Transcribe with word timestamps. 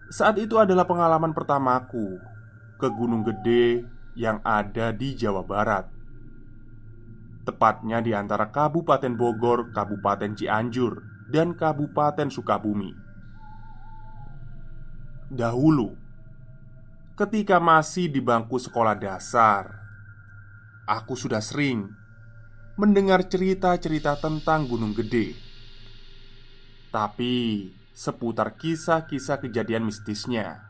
Saat 0.10 0.42
itu 0.42 0.58
adalah 0.58 0.90
pengalaman 0.90 1.38
pertamaku 1.38 2.18
ke 2.82 2.90
Gunung 2.90 3.22
Gede 3.26 3.86
yang 4.18 4.42
ada 4.42 4.90
di 4.90 5.14
Jawa 5.14 5.46
Barat 5.46 5.96
Tepatnya 7.46 8.02
di 8.02 8.10
antara 8.10 8.50
Kabupaten 8.50 9.14
Bogor, 9.14 9.70
Kabupaten 9.70 10.34
Cianjur, 10.34 11.15
dan 11.26 11.58
Kabupaten 11.58 12.30
Sukabumi. 12.30 12.94
Dahulu, 15.26 15.98
ketika 17.18 17.58
masih 17.58 18.14
di 18.14 18.22
bangku 18.22 18.62
sekolah 18.62 18.94
dasar, 18.94 19.74
aku 20.86 21.18
sudah 21.18 21.42
sering 21.42 21.90
mendengar 22.78 23.26
cerita-cerita 23.26 24.22
tentang 24.22 24.70
Gunung 24.70 24.94
Gede. 24.94 25.34
Tapi 26.94 27.68
seputar 27.96 28.54
kisah-kisah 28.56 29.42
kejadian 29.42 29.90
mistisnya. 29.90 30.62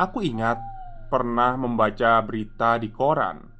Aku 0.00 0.24
ingat 0.24 0.58
pernah 1.12 1.60
membaca 1.60 2.16
berita 2.24 2.80
di 2.80 2.88
koran 2.88 3.51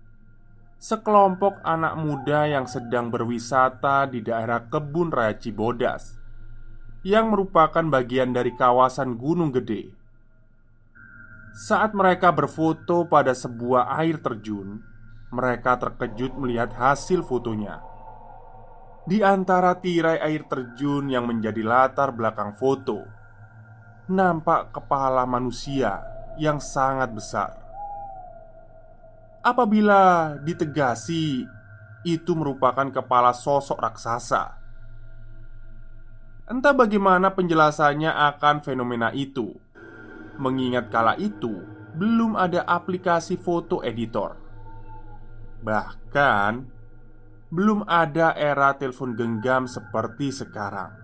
sekelompok 0.82 1.62
anak 1.62 1.94
muda 1.94 2.50
yang 2.50 2.66
sedang 2.66 3.06
berwisata 3.06 4.02
di 4.10 4.18
daerah 4.18 4.66
Kebun 4.66 5.14
Raya 5.14 5.38
Cibodas 5.38 6.18
yang 7.06 7.30
merupakan 7.30 7.86
bagian 7.86 8.34
dari 8.34 8.50
kawasan 8.58 9.14
Gunung 9.14 9.54
Gede. 9.54 9.94
Saat 11.54 11.94
mereka 11.94 12.34
berfoto 12.34 13.06
pada 13.06 13.30
sebuah 13.30 13.94
air 14.02 14.18
terjun, 14.18 14.82
mereka 15.30 15.78
terkejut 15.78 16.34
melihat 16.34 16.74
hasil 16.74 17.22
fotonya. 17.30 17.78
Di 19.06 19.22
antara 19.22 19.78
tirai 19.78 20.18
air 20.18 20.42
terjun 20.50 21.06
yang 21.06 21.30
menjadi 21.30 21.62
latar 21.62 22.10
belakang 22.10 22.58
foto, 22.58 23.06
nampak 24.10 24.74
kepala 24.74 25.30
manusia 25.30 26.02
yang 26.42 26.58
sangat 26.58 27.14
besar 27.14 27.61
Apabila 29.42 30.38
ditegasi, 30.38 31.42
itu 32.06 32.32
merupakan 32.38 32.86
kepala 32.94 33.34
sosok 33.34 33.78
raksasa. 33.78 34.54
Entah 36.46 36.74
bagaimana 36.74 37.34
penjelasannya 37.34 38.10
akan 38.10 38.62
fenomena 38.62 39.10
itu, 39.10 39.50
mengingat 40.38 40.94
kala 40.94 41.18
itu 41.18 41.62
belum 41.98 42.38
ada 42.38 42.62
aplikasi 42.66 43.34
foto 43.34 43.82
editor, 43.82 44.38
bahkan 45.62 46.66
belum 47.50 47.82
ada 47.84 48.38
era 48.38 48.72
telepon 48.78 49.18
genggam 49.18 49.66
seperti 49.66 50.30
sekarang. 50.30 50.94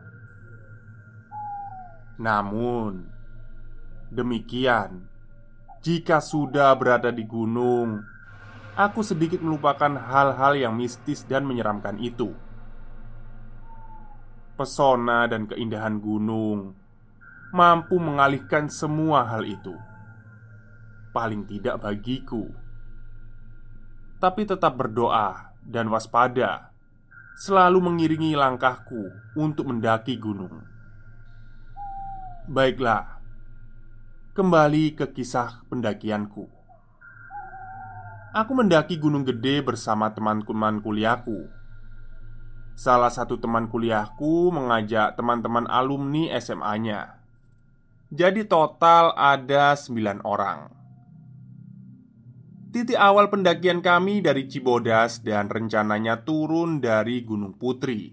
Namun, 2.19 3.07
demikian 4.11 5.07
jika 5.83 6.19
sudah 6.19 6.75
berada 6.75 7.15
di 7.15 7.23
gunung 7.23 8.18
aku 8.79 9.03
sedikit 9.03 9.43
melupakan 9.43 9.91
hal-hal 9.91 10.55
yang 10.55 10.79
mistis 10.79 11.27
dan 11.27 11.43
menyeramkan 11.43 11.99
itu. 11.99 12.31
Pesona 14.55 15.27
dan 15.27 15.51
keindahan 15.51 15.99
gunung 15.99 16.79
mampu 17.51 17.99
mengalihkan 17.99 18.71
semua 18.71 19.27
hal 19.27 19.43
itu. 19.43 19.75
Paling 21.11 21.49
tidak 21.51 21.83
bagiku, 21.83 22.47
tapi 24.23 24.47
tetap 24.47 24.79
berdoa 24.79 25.57
dan 25.65 25.91
waspada 25.91 26.71
selalu 27.39 27.83
mengiringi 27.83 28.37
langkahku 28.37 29.11
untuk 29.35 29.73
mendaki 29.73 30.21
gunung. 30.21 30.63
Baiklah, 32.47 33.23
kembali 34.37 34.95
ke 34.95 35.11
kisah 35.17 35.65
pendakianku. 35.73 36.58
Aku 38.29 38.53
mendaki 38.53 39.01
Gunung 39.01 39.25
Gede 39.25 39.65
bersama 39.65 40.13
teman-teman 40.13 40.85
kuliahku. 40.85 41.49
Salah 42.77 43.09
satu 43.09 43.41
teman 43.41 43.73
kuliahku 43.73 44.53
mengajak 44.53 45.17
teman-teman 45.17 45.65
alumni 45.65 46.37
SMA-nya. 46.37 47.25
Jadi 48.13 48.45
total 48.45 49.17
ada 49.17 49.73
9 49.73 50.21
orang. 50.29 50.69
Titik 52.69 53.01
awal 53.01 53.33
pendakian 53.33 53.81
kami 53.81 54.21
dari 54.21 54.45
Cibodas 54.45 55.25
dan 55.25 55.49
rencananya 55.49 56.21
turun 56.21 56.85
dari 56.85 57.25
Gunung 57.25 57.57
Putri. 57.57 58.13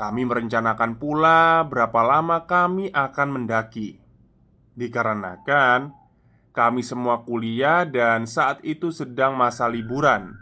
Kami 0.00 0.24
merencanakan 0.24 0.96
pula 0.96 1.60
berapa 1.68 2.00
lama 2.00 2.48
kami 2.48 2.88
akan 2.88 3.28
mendaki. 3.36 4.00
Dikarenakan 4.72 6.01
kami 6.52 6.84
semua 6.84 7.24
kuliah 7.24 7.88
dan 7.88 8.28
saat 8.28 8.60
itu 8.60 8.92
sedang 8.92 9.32
masa 9.32 9.64
liburan. 9.72 10.36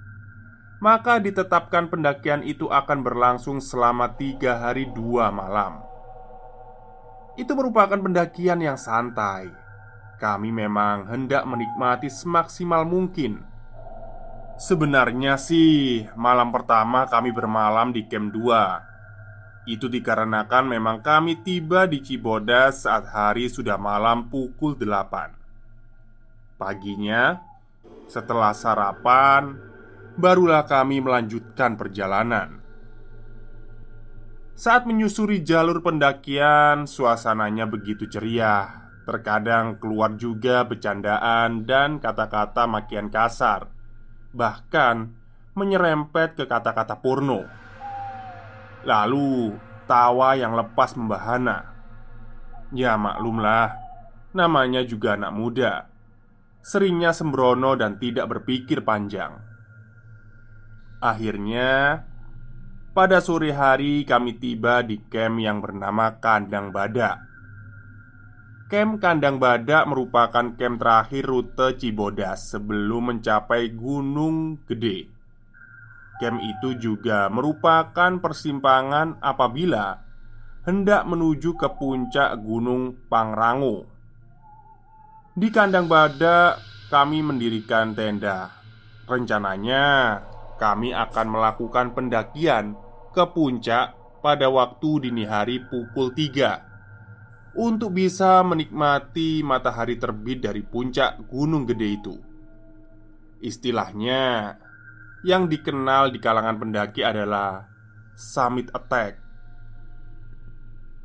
Maka 0.82 1.22
ditetapkan 1.22 1.86
pendakian 1.86 2.42
itu 2.42 2.66
akan 2.66 3.06
berlangsung 3.06 3.62
selama 3.62 4.18
tiga 4.18 4.58
hari 4.58 4.90
dua 4.90 5.30
malam. 5.30 5.86
Itu 7.38 7.54
merupakan 7.54 7.94
pendakian 7.94 8.58
yang 8.58 8.74
santai. 8.74 9.54
Kami 10.18 10.50
memang 10.50 11.06
hendak 11.06 11.46
menikmati 11.46 12.10
semaksimal 12.10 12.82
mungkin. 12.82 13.46
Sebenarnya 14.58 15.38
sih 15.38 16.04
malam 16.18 16.50
pertama 16.50 17.06
kami 17.08 17.32
bermalam 17.32 17.96
di 17.96 18.04
camp 18.04 18.28
2 18.36 18.90
itu 19.72 19.88
dikarenakan 19.88 20.68
memang 20.68 21.00
kami 21.00 21.40
tiba 21.40 21.88
di 21.88 22.04
Cibodas 22.04 22.84
saat 22.84 23.08
hari 23.08 23.48
sudah 23.48 23.80
malam 23.80 24.28
pukul 24.28 24.76
8 24.76 25.39
Paginya, 26.60 27.40
setelah 28.04 28.52
sarapan, 28.52 29.56
barulah 30.20 30.68
kami 30.68 31.00
melanjutkan 31.00 31.80
perjalanan. 31.80 32.60
Saat 34.52 34.84
menyusuri 34.84 35.40
jalur 35.40 35.80
pendakian, 35.80 36.84
suasananya 36.84 37.64
begitu 37.64 38.04
ceria. 38.12 38.76
Terkadang 39.08 39.80
keluar 39.80 40.20
juga 40.20 40.60
bercandaan 40.68 41.64
dan 41.64 41.96
kata-kata 41.96 42.68
makian 42.68 43.08
kasar. 43.08 43.72
Bahkan 44.36 44.96
menyerempet 45.56 46.36
ke 46.36 46.44
kata-kata 46.44 47.00
porno. 47.00 47.48
Lalu 48.84 49.56
tawa 49.88 50.36
yang 50.36 50.52
lepas 50.52 50.92
membahana. 50.92 51.72
Ya 52.70 53.00
maklumlah 53.00 53.72
Namanya 54.30 54.86
juga 54.86 55.18
anak 55.18 55.32
muda 55.34 55.89
Seringnya 56.60 57.16
sembrono 57.16 57.72
dan 57.74 57.96
tidak 57.96 58.36
berpikir 58.36 58.84
panjang. 58.84 59.40
Akhirnya 61.00 62.04
Pada 62.90 63.22
sore 63.22 63.54
hari 63.54 64.02
kami 64.02 64.36
tiba 64.36 64.82
di 64.82 64.98
camp 65.08 65.38
yang 65.38 65.62
bernama 65.62 66.18
Kandang 66.18 66.74
Badak. 66.74 67.22
Camp 68.70 69.02
Kandang 69.02 69.42
Badak 69.42 69.90
merupakan 69.90 70.54
camp 70.54 70.78
terakhir 70.78 71.26
rute 71.26 71.74
Cibodas 71.74 72.54
sebelum 72.54 73.10
mencapai 73.10 73.74
Gunung 73.74 74.62
Gede. 74.62 75.10
Camp 76.22 76.38
itu 76.38 76.78
juga 76.78 77.26
merupakan 77.26 78.22
persimpangan 78.22 79.18
apabila 79.18 80.06
hendak 80.62 81.02
menuju 81.02 81.58
ke 81.58 81.66
puncak 81.74 82.38
Gunung 82.38 83.10
Pangrango. 83.10 83.89
Di 85.30 85.46
kandang 85.54 85.86
badak, 85.86 86.58
kami 86.90 87.22
mendirikan 87.22 87.94
tenda. 87.94 88.50
Rencananya, 89.06 90.18
kami 90.58 90.90
akan 90.90 91.26
melakukan 91.30 91.94
pendakian 91.94 92.74
ke 93.14 93.22
puncak 93.30 93.94
pada 94.26 94.50
waktu 94.50 95.06
dini 95.06 95.22
hari 95.22 95.62
pukul 95.70 96.10
3 96.10 97.54
untuk 97.54 97.94
bisa 97.94 98.42
menikmati 98.42 99.46
matahari 99.46 100.02
terbit 100.02 100.42
dari 100.42 100.66
puncak 100.66 101.22
Gunung 101.30 101.62
Gede 101.62 101.88
itu. 101.94 102.18
Istilahnya, 103.38 104.58
yang 105.22 105.46
dikenal 105.46 106.10
di 106.10 106.18
kalangan 106.18 106.58
pendaki 106.58 107.06
adalah 107.06 107.70
Summit 108.18 108.66
Attack. 108.74 109.22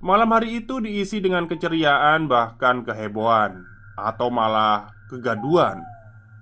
Malam 0.01 0.33
hari 0.33 0.65
itu 0.65 0.81
diisi 0.81 1.21
dengan 1.21 1.45
keceriaan, 1.45 2.25
bahkan 2.25 2.81
kehebohan, 2.81 3.74
atau 3.95 4.27
malah 4.29 4.91
kegaduan. 5.07 5.81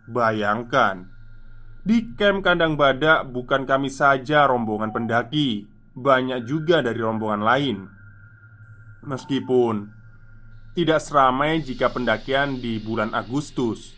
Bayangkan, 0.10 1.08
di 1.84 2.16
camp 2.16 2.44
kandang 2.44 2.76
badak 2.76 3.28
bukan 3.32 3.64
kami 3.64 3.88
saja 3.88 4.48
rombongan 4.48 4.92
pendaki, 4.92 5.68
banyak 5.96 6.44
juga 6.44 6.82
dari 6.82 7.00
rombongan 7.00 7.44
lain. 7.44 7.78
Meskipun 9.04 9.92
tidak 10.74 11.04
seramai 11.04 11.62
jika 11.62 11.92
pendakian 11.92 12.58
di 12.58 12.82
bulan 12.82 13.14
Agustus 13.14 13.94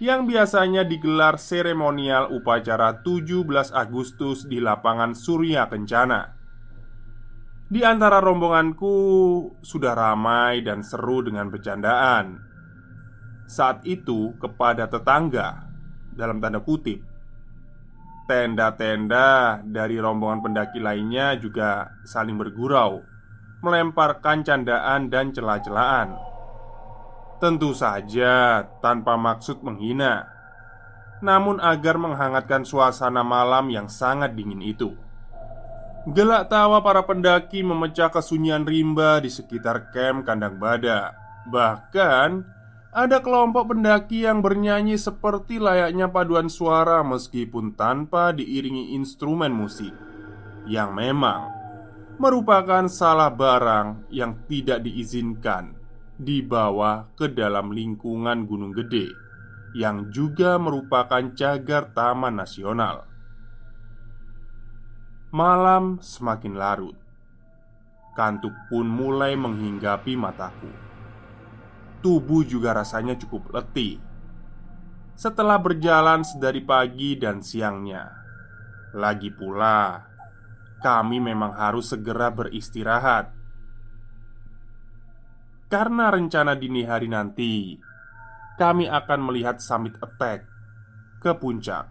yang 0.00 0.24
biasanya 0.24 0.88
digelar 0.88 1.36
seremonial 1.36 2.32
upacara 2.32 3.04
17 3.04 3.44
Agustus 3.76 4.48
di 4.48 4.62
lapangan 4.62 5.12
Surya 5.12 5.68
Kencana. 5.68 6.32
Di 7.68 7.84
antara 7.84 8.24
rombonganku 8.24 8.96
sudah 9.60 9.92
ramai 9.92 10.64
dan 10.64 10.80
seru 10.80 11.20
dengan 11.20 11.52
bercandaan. 11.52 12.47
Saat 13.48 13.88
itu 13.88 14.36
kepada 14.36 14.84
tetangga 14.84 15.64
dalam 16.12 16.36
tanda 16.38 16.60
kutip. 16.60 17.08
Tenda-tenda 18.28 19.56
dari 19.64 19.96
rombongan 19.96 20.44
pendaki 20.44 20.84
lainnya 20.84 21.32
juga 21.40 21.96
saling 22.04 22.36
bergurau 22.36 23.00
Melemparkan 23.64 24.44
candaan 24.44 25.08
dan 25.08 25.32
celah-celahan 25.32 26.12
Tentu 27.40 27.72
saja 27.72 28.68
tanpa 28.84 29.16
maksud 29.16 29.64
menghina 29.64 30.28
Namun 31.24 31.56
agar 31.56 31.96
menghangatkan 31.96 32.68
suasana 32.68 33.24
malam 33.24 33.72
yang 33.72 33.88
sangat 33.88 34.36
dingin 34.36 34.60
itu. 34.60 34.92
Gelak 36.12 36.52
tawa 36.52 36.84
para 36.84 37.00
pendaki 37.08 37.64
memecah 37.64 38.12
kesunyian 38.12 38.68
rimba 38.68 39.24
di 39.24 39.32
sekitar 39.32 39.88
kem 39.88 40.20
kandang 40.20 40.60
badak 40.60 41.16
Bahkan 41.48 42.57
ada 42.88 43.20
kelompok 43.20 43.76
pendaki 43.76 44.24
yang 44.24 44.40
bernyanyi 44.40 44.96
seperti 44.96 45.60
layaknya 45.60 46.08
paduan 46.08 46.48
suara 46.48 47.04
meskipun 47.04 47.76
tanpa 47.76 48.32
diiringi 48.32 48.96
instrumen 48.96 49.52
musik 49.52 49.92
Yang 50.68 50.90
memang 50.96 51.42
merupakan 52.16 52.84
salah 52.88 53.32
barang 53.32 54.08
yang 54.12 54.36
tidak 54.48 54.84
diizinkan 54.84 55.78
dibawa 56.18 57.06
ke 57.14 57.30
dalam 57.30 57.70
lingkungan 57.70 58.44
Gunung 58.44 58.74
Gede 58.74 59.08
yang 59.76 60.10
juga 60.10 60.58
merupakan 60.58 61.22
cagar 61.36 61.94
taman 61.94 62.40
nasional. 62.40 63.06
Malam 65.30 66.00
semakin 66.00 66.56
larut. 66.56 66.96
Kantuk 68.16 68.56
pun 68.66 68.88
mulai 68.88 69.38
menghinggapi 69.38 70.18
mataku. 70.18 70.87
Tubuh 71.98 72.46
juga 72.46 72.78
rasanya 72.78 73.18
cukup 73.18 73.50
letih. 73.50 73.98
Setelah 75.18 75.58
berjalan 75.58 76.22
sedari 76.22 76.62
pagi 76.62 77.18
dan 77.18 77.42
siangnya, 77.42 78.06
lagi 78.94 79.34
pula 79.34 80.06
kami 80.78 81.18
memang 81.18 81.58
harus 81.58 81.90
segera 81.90 82.30
beristirahat. 82.30 83.34
Karena 85.68 86.08
rencana 86.08 86.56
dini 86.56 86.80
hari 86.80 87.12
nanti 87.12 87.76
Kami 88.56 88.88
akan 88.88 89.20
melihat 89.20 89.60
summit 89.60 90.00
attack 90.00 90.48
Ke 91.20 91.36
puncak. 91.36 91.84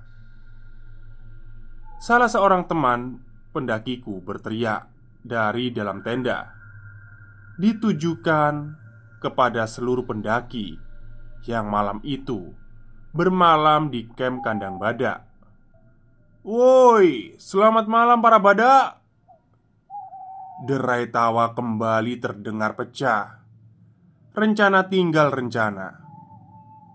Salah 2.02 2.26
seorang 2.26 2.66
teman 2.66 3.22
pendakiku 3.54 4.18
berteriak 4.26 4.90
Dari 5.22 5.70
dalam 5.70 6.02
tenda. 6.02 6.58
Ditujukan 7.62 8.87
kepada 9.18 9.66
seluruh 9.66 10.06
pendaki 10.06 10.78
Yang 11.46 11.66
malam 11.66 11.98
itu 12.06 12.54
Bermalam 13.12 13.90
di 13.90 14.06
camp 14.14 14.46
kandang 14.46 14.78
badak 14.78 15.26
Woi, 16.46 17.36
selamat 17.42 17.86
malam 17.90 18.22
para 18.22 18.38
badak 18.38 19.02
Derai 20.66 21.10
tawa 21.10 21.54
kembali 21.54 22.18
terdengar 22.18 22.74
pecah 22.74 23.38
Rencana 24.38 24.86
tinggal 24.86 25.34
rencana. 25.34 25.98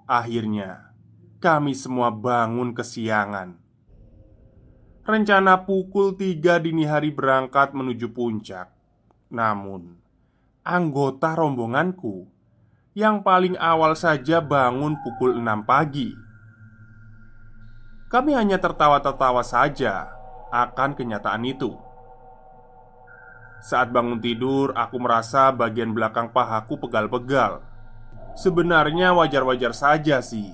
Akhirnya, 0.07 0.95
kami 1.43 1.75
semua 1.75 2.15
bangun 2.15 2.71
kesiangan. 2.71 3.59
Rencana 5.03 5.67
pukul 5.67 6.15
tiga 6.15 6.63
dini 6.63 6.87
hari 6.87 7.11
berangkat 7.11 7.75
menuju 7.75 8.15
puncak. 8.15 8.71
Namun, 9.35 9.99
anggota 10.63 11.35
rombonganku 11.35 12.31
yang 12.95 13.27
paling 13.27 13.59
awal 13.59 13.99
saja 13.99 14.39
bangun 14.39 14.95
pukul 15.03 15.35
enam 15.35 15.67
pagi. 15.67 16.15
Kami 18.07 18.31
hanya 18.39 18.63
tertawa-tertawa 18.63 19.43
saja 19.43 20.15
akan 20.55 20.95
kenyataan 20.95 21.43
itu. 21.49 21.75
Saat 23.59 23.91
bangun 23.91 24.23
tidur, 24.23 24.71
aku 24.79 25.03
merasa 25.03 25.51
bagian 25.51 25.91
belakang 25.91 26.31
pahaku 26.31 26.79
pegal-pegal. 26.79 27.63
Sebenarnya 28.39 29.15
wajar-wajar 29.19 29.75
saja 29.75 30.23
sih. 30.23 30.51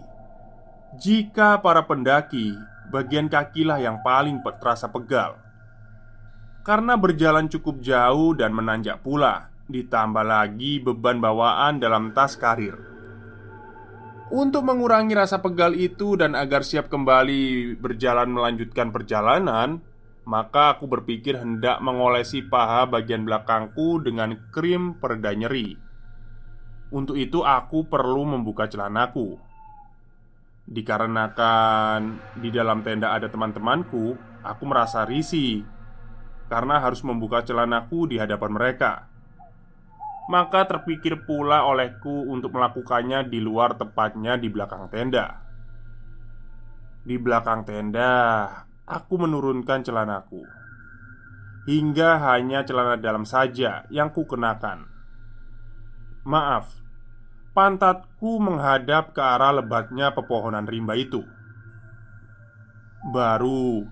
Jika 0.97 1.61
para 1.61 1.85
pendaki, 1.85 2.57
bagian 2.89 3.29
kakilah 3.29 3.77
yang 3.77 4.01
paling 4.01 4.41
terasa 4.61 4.89
pegal. 4.89 5.37
Karena 6.65 6.97
berjalan 6.97 7.49
cukup 7.49 7.81
jauh 7.81 8.37
dan 8.37 8.53
menanjak 8.53 9.01
pula, 9.01 9.49
ditambah 9.69 10.25
lagi 10.25 10.81
beban 10.81 11.21
bawaan 11.21 11.79
dalam 11.79 12.17
tas 12.17 12.35
karir. 12.41 12.89
Untuk 14.29 14.61
mengurangi 14.61 15.17
rasa 15.17 15.41
pegal 15.41 15.73
itu 15.73 16.13
dan 16.21 16.37
agar 16.37 16.61
siap 16.61 16.93
kembali 16.93 17.77
berjalan 17.81 18.29
melanjutkan 18.29 18.93
perjalanan, 18.93 19.81
maka 20.29 20.77
aku 20.77 20.85
berpikir 20.85 21.41
hendak 21.41 21.81
mengolesi 21.81 22.45
paha 22.45 22.85
bagian 22.85 23.25
belakangku 23.25 24.05
dengan 24.05 24.37
krim 24.53 25.01
pereda 25.01 25.33
nyeri. 25.33 25.81
Untuk 26.93 27.17
itu, 27.17 27.41
aku 27.41 27.89
perlu 27.89 28.37
membuka 28.37 28.69
celanaku. 28.69 29.41
Dikarenakan 30.69 32.21
di 32.37 32.53
dalam 32.53 32.85
tenda 32.85 33.17
ada 33.17 33.33
teman-temanku, 33.33 34.13
aku 34.45 34.63
merasa 34.69 35.09
risih 35.09 35.65
karena 36.53 36.85
harus 36.85 37.01
membuka 37.01 37.41
celanaku 37.41 38.13
di 38.13 38.21
hadapan 38.21 38.53
mereka. 38.53 39.08
Maka 40.29 40.69
terpikir 40.69 41.25
pula 41.25 41.65
olehku 41.65 42.29
untuk 42.29 42.53
melakukannya 42.53 43.33
di 43.33 43.41
luar 43.41 43.81
tepatnya 43.81 44.37
di 44.37 44.53
belakang 44.53 44.93
tenda. 44.93 45.41
Di 47.01 47.17
belakang 47.17 47.65
tenda, 47.65 48.13
aku 48.85 49.15
menurunkan 49.17 49.81
celanaku 49.81 50.45
hingga 51.69 52.17
hanya 52.33 52.65
celana 52.65 52.97
dalam 52.97 53.29
saja 53.29 53.85
yang 53.93 54.09
kukenakan. 54.09 54.89
Maaf, 56.25 56.73
pantatku 57.53 58.41
menghadap 58.41 59.13
ke 59.13 59.21
arah 59.21 59.53
lebatnya 59.61 60.17
pepohonan 60.17 60.65
rimba 60.65 60.97
itu. 60.97 61.21
Baru 63.13 63.85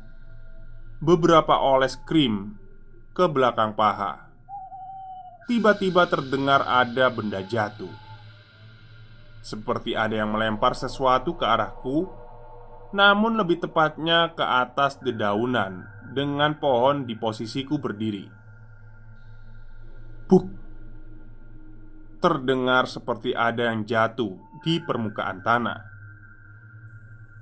beberapa 1.01 1.61
oles 1.61 2.01
krim 2.09 2.57
ke 3.13 3.29
belakang 3.29 3.77
paha 3.77 4.26
tiba-tiba 5.47 6.11
terdengar 6.11 6.67
ada 6.67 7.07
benda 7.07 7.39
jatuh. 7.41 7.91
Seperti 9.47 9.95
ada 9.95 10.19
yang 10.19 10.35
melempar 10.35 10.75
sesuatu 10.75 11.39
ke 11.39 11.47
arahku, 11.47 12.11
namun 12.91 13.39
lebih 13.39 13.63
tepatnya 13.63 14.35
ke 14.35 14.43
atas 14.43 14.99
dedaunan 14.99 15.87
dengan 16.11 16.59
pohon 16.59 17.07
di 17.07 17.15
posisiku 17.15 17.79
berdiri. 17.79 18.27
Buk! 20.27 20.51
Terdengar 22.19 22.91
seperti 22.91 23.31
ada 23.31 23.71
yang 23.71 23.87
jatuh 23.87 24.35
di 24.67 24.83
permukaan 24.83 25.47
tanah. 25.47 25.79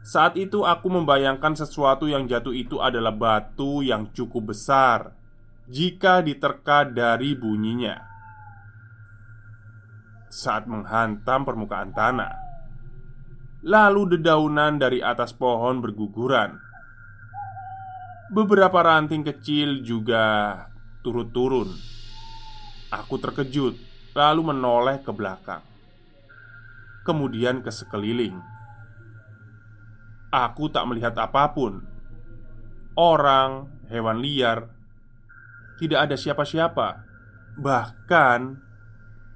Saat 0.05 0.37
itu 0.37 0.69
aku 0.69 0.93
membayangkan 0.93 1.57
sesuatu 1.57 2.05
yang 2.05 2.29
jatuh 2.29 2.53
itu 2.53 2.77
adalah 2.85 3.17
batu 3.17 3.81
yang 3.81 4.13
cukup 4.13 4.53
besar 4.53 5.24
jika 5.65 6.21
diterka 6.21 6.85
dari 6.85 7.33
bunyinya 7.33 7.97
saat 10.35 10.67
menghantam 10.67 11.47
permukaan 11.47 11.95
tanah. 11.95 12.35
Lalu 13.65 14.19
dedaunan 14.19 14.77
dari 14.77 15.01
atas 15.01 15.33
pohon 15.33 15.81
berguguran. 15.81 16.59
Beberapa 18.29 18.83
ranting 18.83 19.25
kecil 19.25 19.81
juga 19.81 20.59
turut 21.01 21.33
turun. 21.33 21.71
Aku 22.93 23.17
terkejut, 23.17 23.79
lalu 24.13 24.41
menoleh 24.53 25.01
ke 25.01 25.11
belakang, 25.17 25.65
kemudian 27.09 27.65
ke 27.65 27.73
sekeliling. 27.73 28.37
Aku 30.35 30.69
tak 30.69 30.85
melihat 30.91 31.15
apa 31.17 31.55
pun, 31.55 31.83
orang, 32.99 33.71
hewan 33.89 34.19
liar, 34.19 34.74
tidak 35.79 36.11
ada 36.11 36.17
siapa-siapa. 36.19 37.03
Bahkan 37.59 38.41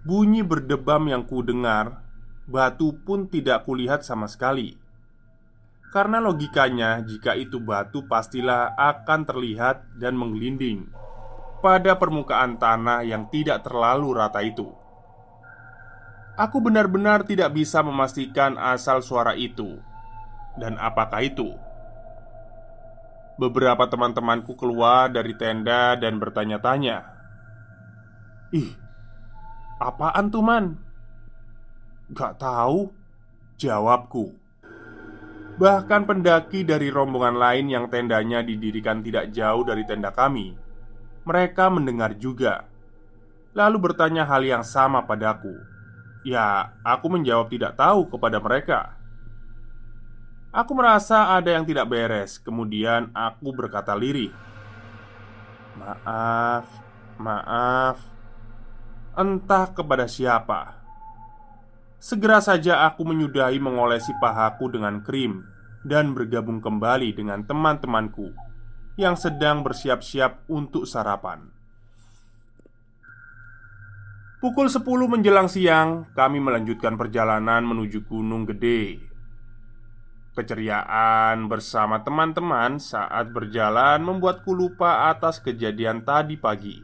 bunyi 0.06 0.42
berdebam 0.42 1.06
yang 1.10 1.22
kudengar, 1.26 2.02
batu 2.48 2.94
pun 3.04 3.26
tidak 3.28 3.66
kulihat 3.68 4.02
sama 4.02 4.26
sekali. 4.30 4.78
Karena 5.88 6.20
logikanya, 6.20 7.00
jika 7.00 7.32
itu 7.32 7.56
batu, 7.60 8.04
pastilah 8.04 8.76
akan 8.76 9.24
terlihat 9.24 9.96
dan 9.96 10.20
menggelinding 10.20 10.88
pada 11.64 11.96
permukaan 11.98 12.60
tanah 12.60 13.02
yang 13.02 13.26
tidak 13.32 13.64
terlalu 13.66 14.14
rata 14.14 14.44
itu. 14.44 14.68
Aku 16.38 16.62
benar-benar 16.62 17.26
tidak 17.26 17.50
bisa 17.50 17.82
memastikan 17.82 18.54
asal 18.54 19.02
suara 19.02 19.34
itu 19.34 19.82
dan 20.54 20.78
apakah 20.78 21.26
itu. 21.26 21.67
Beberapa 23.38 23.86
teman-temanku 23.86 24.58
keluar 24.58 25.06
dari 25.14 25.30
tenda 25.38 25.94
dan 25.94 26.18
bertanya-tanya. 26.18 27.06
Ih, 28.50 28.74
apaan 29.78 30.26
tuh 30.26 30.42
man? 30.42 30.74
Gak 32.10 32.42
tahu 32.42 32.90
Jawabku. 33.58 34.34
Bahkan 35.58 36.06
pendaki 36.06 36.62
dari 36.62 36.90
rombongan 36.90 37.34
lain 37.34 37.66
yang 37.66 37.86
tendanya 37.90 38.42
didirikan 38.46 39.02
tidak 39.02 39.34
jauh 39.34 39.66
dari 39.66 39.82
tenda 39.82 40.14
kami 40.14 40.54
Mereka 41.26 41.66
mendengar 41.66 42.14
juga 42.14 42.70
Lalu 43.58 43.90
bertanya 43.90 44.22
hal 44.22 44.46
yang 44.46 44.62
sama 44.62 45.02
padaku. 45.02 45.50
Ya, 46.22 46.78
aku 46.86 47.10
menjawab 47.10 47.50
tidak 47.50 47.74
tahu 47.74 48.06
kepada 48.06 48.38
mereka 48.38 48.97
Aku 50.58 50.74
merasa 50.74 51.38
ada 51.38 51.54
yang 51.54 51.62
tidak 51.62 51.86
beres. 51.86 52.42
Kemudian 52.42 53.14
aku 53.14 53.54
berkata 53.54 53.94
lirih, 53.94 54.34
"Maaf, 55.78 56.66
maaf, 57.14 58.02
entah 59.14 59.70
kepada 59.70 60.10
siapa." 60.10 60.82
Segera 62.02 62.42
saja 62.42 62.82
aku 62.90 63.06
menyudahi 63.06 63.62
mengolesi 63.62 64.10
pahaku 64.18 64.66
dengan 64.74 64.98
krim 64.98 65.46
dan 65.86 66.10
bergabung 66.10 66.58
kembali 66.58 67.14
dengan 67.14 67.46
teman-temanku 67.46 68.34
yang 68.98 69.14
sedang 69.14 69.62
bersiap-siap 69.62 70.42
untuk 70.50 70.90
sarapan. 70.90 71.54
Pukul 74.42 74.66
10 74.66 75.06
menjelang 75.06 75.46
siang, 75.46 76.10
kami 76.18 76.42
melanjutkan 76.42 76.98
perjalanan 76.98 77.62
menuju 77.62 78.06
Gunung 78.06 78.46
Gede 78.46 79.07
Keceriaan 80.38 81.50
bersama 81.50 82.06
teman-teman 82.06 82.78
saat 82.78 83.34
berjalan 83.34 83.98
membuatku 83.98 84.54
lupa 84.54 85.10
atas 85.10 85.42
kejadian 85.42 86.06
tadi 86.06 86.38
pagi. 86.38 86.78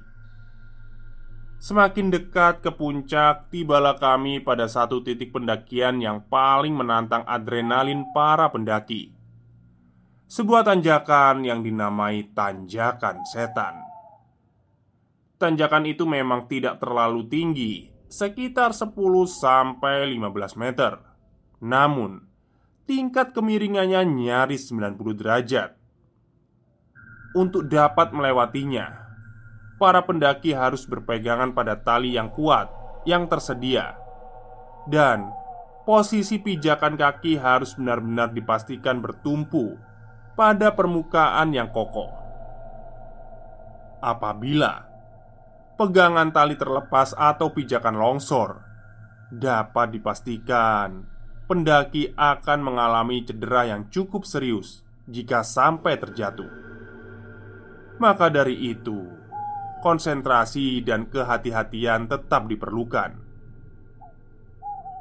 Semakin 1.62 2.11
dekat 2.11 2.66
ke 2.66 2.75
puncak, 2.75 3.54
tibalah 3.54 3.94
kami 3.94 4.42
pada 4.42 4.66
satu 4.66 5.06
titik 5.06 5.30
pendakian 5.30 6.02
yang 6.02 6.26
paling 6.26 6.75
menantang 6.75 7.23
adrenalin 7.30 8.02
para 8.11 8.50
pendaki. 8.50 9.14
Sebuah 10.26 10.66
tanjakan 10.66 11.46
yang 11.46 11.62
dinamai 11.62 12.34
Tanjakan 12.34 13.23
Setan. 13.23 13.78
Tanjakan 15.38 15.87
itu 15.87 16.02
memang 16.02 16.50
tidak 16.50 16.82
terlalu 16.82 17.30
tinggi, 17.30 17.87
sekitar 18.11 18.75
10 18.75 18.99
sampai 19.30 20.11
15 20.11 20.58
meter. 20.58 20.99
Namun, 21.62 22.33
tingkat 22.84 23.32
kemiringannya 23.32 24.04
nyaris 24.04 24.68
90 24.68 25.00
derajat. 25.16 25.70
Untuk 27.34 27.66
dapat 27.66 28.14
melewatinya, 28.14 29.04
para 29.80 30.04
pendaki 30.06 30.54
harus 30.54 30.86
berpegangan 30.86 31.50
pada 31.50 31.74
tali 31.80 32.14
yang 32.14 32.30
kuat 32.30 32.70
yang 33.04 33.28
tersedia, 33.28 33.98
dan 34.88 35.28
posisi 35.84 36.40
pijakan 36.40 36.96
kaki 36.96 37.36
harus 37.36 37.76
benar-benar 37.76 38.32
dipastikan 38.32 39.02
bertumpu 39.02 39.76
pada 40.38 40.72
permukaan 40.72 41.52
yang 41.52 41.68
kokoh. 41.68 42.08
Apabila 44.00 44.84
pegangan 45.80 46.30
tali 46.32 46.56
terlepas 46.56 47.16
atau 47.16 47.52
pijakan 47.52 47.96
longsor, 47.96 48.60
dapat 49.32 49.96
dipastikan 49.96 51.13
pendaki 51.44 52.16
akan 52.16 52.60
mengalami 52.64 53.24
cedera 53.24 53.68
yang 53.68 53.88
cukup 53.92 54.24
serius 54.24 54.80
jika 55.04 55.44
sampai 55.44 56.00
terjatuh. 56.00 56.48
Maka 58.00 58.32
dari 58.32 58.74
itu, 58.74 59.06
konsentrasi 59.84 60.80
dan 60.82 61.06
kehati-hatian 61.06 62.08
tetap 62.08 62.48
diperlukan. 62.48 63.20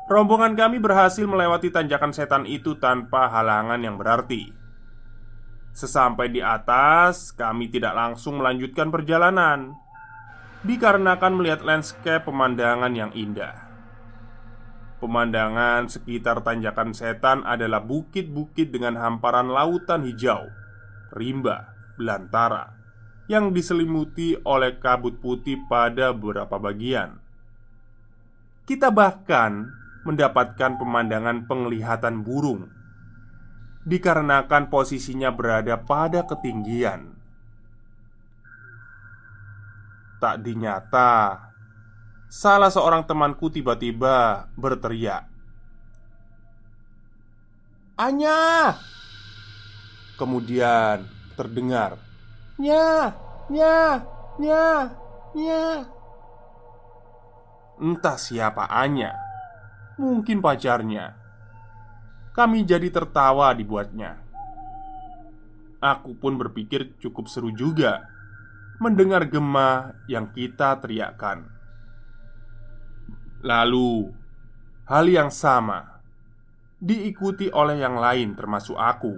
Rombongan 0.03 0.53
kami 0.59 0.83
berhasil 0.83 1.23
melewati 1.23 1.71
tanjakan 1.71 2.12
setan 2.12 2.43
itu 2.43 2.75
tanpa 2.75 3.31
halangan 3.31 3.79
yang 3.79 3.95
berarti. 3.95 4.51
Sesampai 5.73 6.29
di 6.29 6.43
atas, 6.43 7.33
kami 7.33 7.71
tidak 7.71 7.97
langsung 7.97 8.38
melanjutkan 8.38 8.93
perjalanan 8.93 9.73
dikarenakan 10.63 11.33
melihat 11.33 11.65
landscape 11.65 12.23
pemandangan 12.27 12.93
yang 12.93 13.12
indah. 13.15 13.72
Pemandangan 15.03 15.91
sekitar 15.91 16.48
tanjakan 16.48 16.95
setan 16.95 17.43
adalah 17.43 17.83
bukit-bukit 17.83 18.72
dengan 18.72 18.95
hamparan 18.95 19.51
lautan 19.51 20.07
hijau, 20.07 20.48
rimba, 21.12 21.75
belantara, 22.00 22.72
yang 23.27 23.51
diselimuti 23.51 24.39
oleh 24.48 24.79
kabut 24.79 25.19
putih 25.19 25.60
pada 25.67 26.15
beberapa 26.15 26.55
bagian. 26.55 27.19
Kita 28.63 28.95
bahkan 28.95 29.75
mendapatkan 30.07 30.79
pemandangan 30.79 31.51
penglihatan 31.51 32.24
burung 32.24 32.72
dikarenakan 33.83 34.72
posisinya 34.72 35.36
berada 35.36 35.83
pada 35.83 36.24
ketinggian. 36.24 37.12
Tak 40.24 40.39
dinyata, 40.39 41.51
salah 42.33 42.73
seorang 42.73 43.05
temanku 43.05 43.53
tiba-tiba 43.53 44.49
berteriak, 44.57 45.29
"Anya!" 47.93 48.73
Kemudian 50.17 51.05
terdengar, 51.37 52.01
"Nya, 52.57 53.13
nya, 53.53 54.01
nya, 54.41 54.65
nya." 55.37 55.85
Entah 57.77 58.17
siapa 58.17 58.65
Anya, 58.65 59.13
mungkin 60.01 60.41
pacarnya 60.41 61.13
kami 62.33 62.65
jadi 62.65 62.89
tertawa 62.89 63.53
dibuatnya. 63.53 64.17
Aku 65.77 66.17
pun 66.17 66.33
berpikir 66.33 66.97
cukup 66.97 67.29
seru 67.29 67.53
juga 67.53 68.09
mendengar 68.81 69.21
gema 69.29 69.93
yang 70.09 70.33
kita 70.33 70.81
teriakkan. 70.81 71.45
Lalu, 73.43 74.07
hal 74.88 75.05
yang 75.12 75.27
sama 75.27 76.00
diikuti 76.79 77.51
oleh 77.51 77.79
yang 77.79 78.00
lain, 78.00 78.35
termasuk 78.35 78.75
aku, 78.79 79.15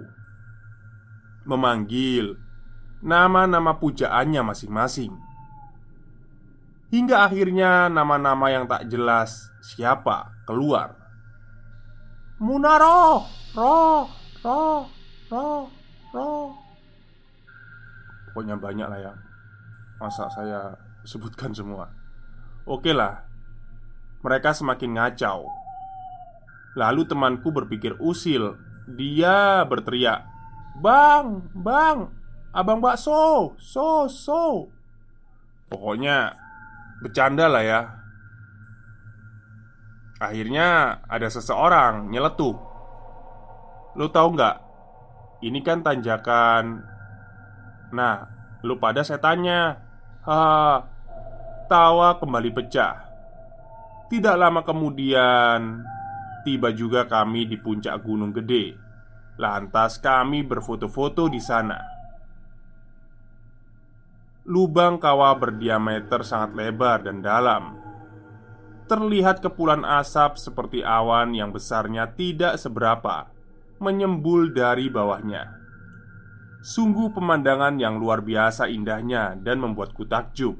memanggil 1.46 2.34
nama-nama 3.02 3.78
pujaannya 3.78 4.42
masing-masing. 4.42 5.14
Hingga 6.90 7.26
akhirnya 7.26 7.90
nama-nama 7.90 8.46
yang 8.50 8.70
tak 8.70 8.86
jelas 8.86 9.50
siapa 9.58 10.30
keluar 10.46 11.06
Munaro, 12.36 13.24
roh, 13.56 14.04
roh, 14.44 14.84
roh, 15.32 15.64
roh. 16.12 16.52
Pokoknya 18.28 18.60
banyak 18.60 18.84
lah 18.92 19.00
ya. 19.00 19.12
Masa 19.96 20.28
saya 20.28 20.76
sebutkan 21.08 21.56
semua. 21.56 21.88
Oke 22.68 22.92
lah. 22.92 23.25
Mereka 24.26 24.50
semakin 24.58 24.98
ngacau. 24.98 25.46
Lalu 26.74 27.06
temanku 27.06 27.54
berpikir 27.54 27.94
usil. 28.02 28.58
Dia 28.98 29.62
berteriak, 29.62 30.26
"Bang, 30.82 31.46
bang, 31.54 32.10
abang 32.50 32.82
bakso, 32.82 33.54
so, 33.54 34.10
so." 34.10 34.66
Pokoknya 35.66 36.30
bercanda 37.02 37.50
lah 37.50 37.62
ya 37.66 37.80
Akhirnya 40.22 41.02
ada 41.10 41.26
seseorang 41.26 42.06
nyeletuk 42.08 42.54
Lu 43.98 44.06
tahu 44.06 44.38
nggak? 44.38 44.56
Ini 45.42 45.58
kan 45.66 45.82
tanjakan 45.82 46.86
Nah, 47.90 48.30
lu 48.62 48.78
pada 48.78 49.02
saya 49.02 49.18
tanya 49.18 49.74
ha, 50.22 50.38
Tawa 51.66 52.14
kembali 52.22 52.54
pecah 52.54 53.05
Tidak 54.06 54.36
lama 54.38 54.62
kemudian 54.62 55.82
Tiba 56.46 56.70
juga 56.70 57.10
kami 57.10 57.50
di 57.50 57.58
puncak 57.58 58.00
gunung 58.06 58.30
gede 58.30 58.78
Lantas 59.36 59.98
kami 59.98 60.46
berfoto-foto 60.46 61.26
di 61.26 61.42
sana 61.42 61.78
Lubang 64.46 65.02
kawah 65.02 65.34
berdiameter 65.34 66.22
sangat 66.22 66.54
lebar 66.54 67.02
dan 67.02 67.18
dalam 67.18 67.86
terlihat 68.86 69.42
kepulan 69.42 69.82
asap 69.82 70.38
seperti 70.38 70.86
awan 70.86 71.34
yang 71.34 71.50
besarnya 71.50 72.14
tidak 72.14 72.54
seberapa 72.54 73.26
menyembul 73.82 74.54
dari 74.54 74.86
bawahnya. 74.88 75.52
Sungguh 76.62 77.14
pemandangan 77.14 77.78
yang 77.78 77.98
luar 77.98 78.22
biasa 78.22 78.66
indahnya 78.70 79.38
dan 79.38 79.62
membuatku 79.62 80.06
takjub. 80.06 80.58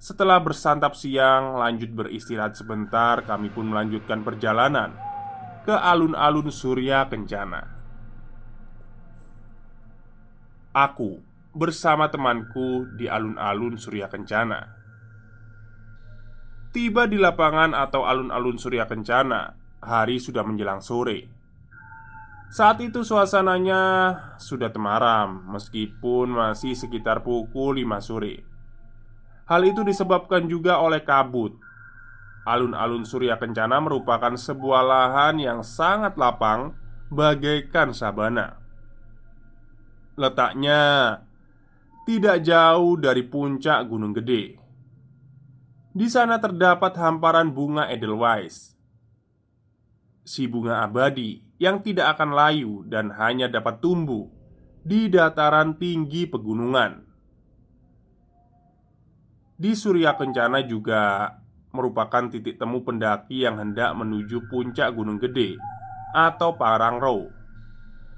Setelah 0.00 0.40
bersantap 0.40 0.96
siang, 0.96 1.60
lanjut 1.60 1.92
beristirahat 1.92 2.56
sebentar, 2.56 3.20
kami 3.20 3.52
pun 3.52 3.68
melanjutkan 3.68 4.24
perjalanan 4.24 4.96
ke 5.68 5.76
alun-alun 5.76 6.48
Surya 6.48 7.04
Kencana. 7.04 7.60
Aku 10.72 11.20
bersama 11.52 12.08
temanku 12.08 12.88
di 12.96 13.12
alun-alun 13.12 13.76
Surya 13.76 14.08
Kencana. 14.08 14.72
Tiba 16.72 17.04
di 17.04 17.20
lapangan 17.20 17.76
atau 17.76 18.08
alun-alun 18.08 18.56
Surya 18.56 18.88
Kencana 18.88 19.52
Hari 19.84 20.16
sudah 20.16 20.40
menjelang 20.48 20.80
sore. 20.80 21.28
Saat 22.48 22.80
itu 22.80 23.06
suasananya 23.06 24.12
sudah 24.34 24.74
temaram 24.74 25.54
Meskipun 25.54 26.34
masih 26.34 26.74
sekitar 26.74 27.22
pukul 27.22 27.78
5 27.78 28.02
sore 28.02 28.49
Hal 29.50 29.66
itu 29.66 29.82
disebabkan 29.82 30.46
juga 30.46 30.78
oleh 30.78 31.02
kabut. 31.02 31.58
Alun-alun 32.46 33.02
Surya 33.02 33.34
Kencana 33.34 33.82
merupakan 33.82 34.30
sebuah 34.30 34.86
lahan 34.86 35.42
yang 35.42 35.60
sangat 35.66 36.14
lapang 36.14 36.78
Bagaikan 37.10 37.90
sabana. 37.90 38.62
Letaknya 40.14 41.18
tidak 42.06 42.46
jauh 42.46 42.94
dari 42.94 43.26
puncak 43.26 43.82
Gunung 43.90 44.14
Gede. 44.14 44.54
Di 45.90 46.06
sana 46.06 46.38
terdapat 46.38 46.94
hamparan 46.94 47.50
bunga 47.50 47.90
Edelweiss 47.90 48.78
Si 50.22 50.46
bunga 50.46 50.86
abadi 50.86 51.42
yang 51.58 51.82
tidak 51.82 52.14
akan 52.14 52.30
layu 52.30 52.86
dan 52.86 53.10
hanya 53.18 53.50
dapat 53.50 53.82
tumbuh 53.82 54.30
di 54.86 55.10
dataran 55.10 55.74
tinggi 55.74 56.30
pegunungan 56.30 57.09
Di 59.60 59.76
Surya 59.76 60.16
Kencana 60.16 60.64
juga 60.64 61.36
merupakan 61.76 62.32
titik 62.32 62.56
temu 62.56 62.80
pendaki 62.80 63.44
yang 63.44 63.60
hendak 63.60 63.92
menuju 63.92 64.48
puncak 64.48 64.88
Gunung 64.96 65.20
Gede 65.20 65.60
atau 66.16 66.56
Parangro 66.56 67.28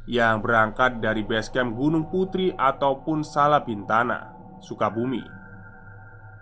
yang 0.06 0.38
berangkat 0.38 1.02
dari 1.02 1.26
basecamp 1.26 1.74
Gunung 1.74 2.06
Putri 2.14 2.54
ataupun 2.54 3.26
Salabintana, 3.26 4.30
Sukabumi. 4.62 5.26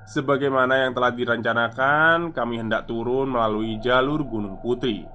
Sebagaimana 0.05 0.85
yang 0.85 0.93
telah 0.93 1.17
direncanakan, 1.17 2.37
kami 2.37 2.61
hendak 2.61 2.85
turun 2.85 3.33
melalui 3.33 3.81
jalur 3.81 4.21
Gunung 4.21 4.61
Putri. 4.61 5.09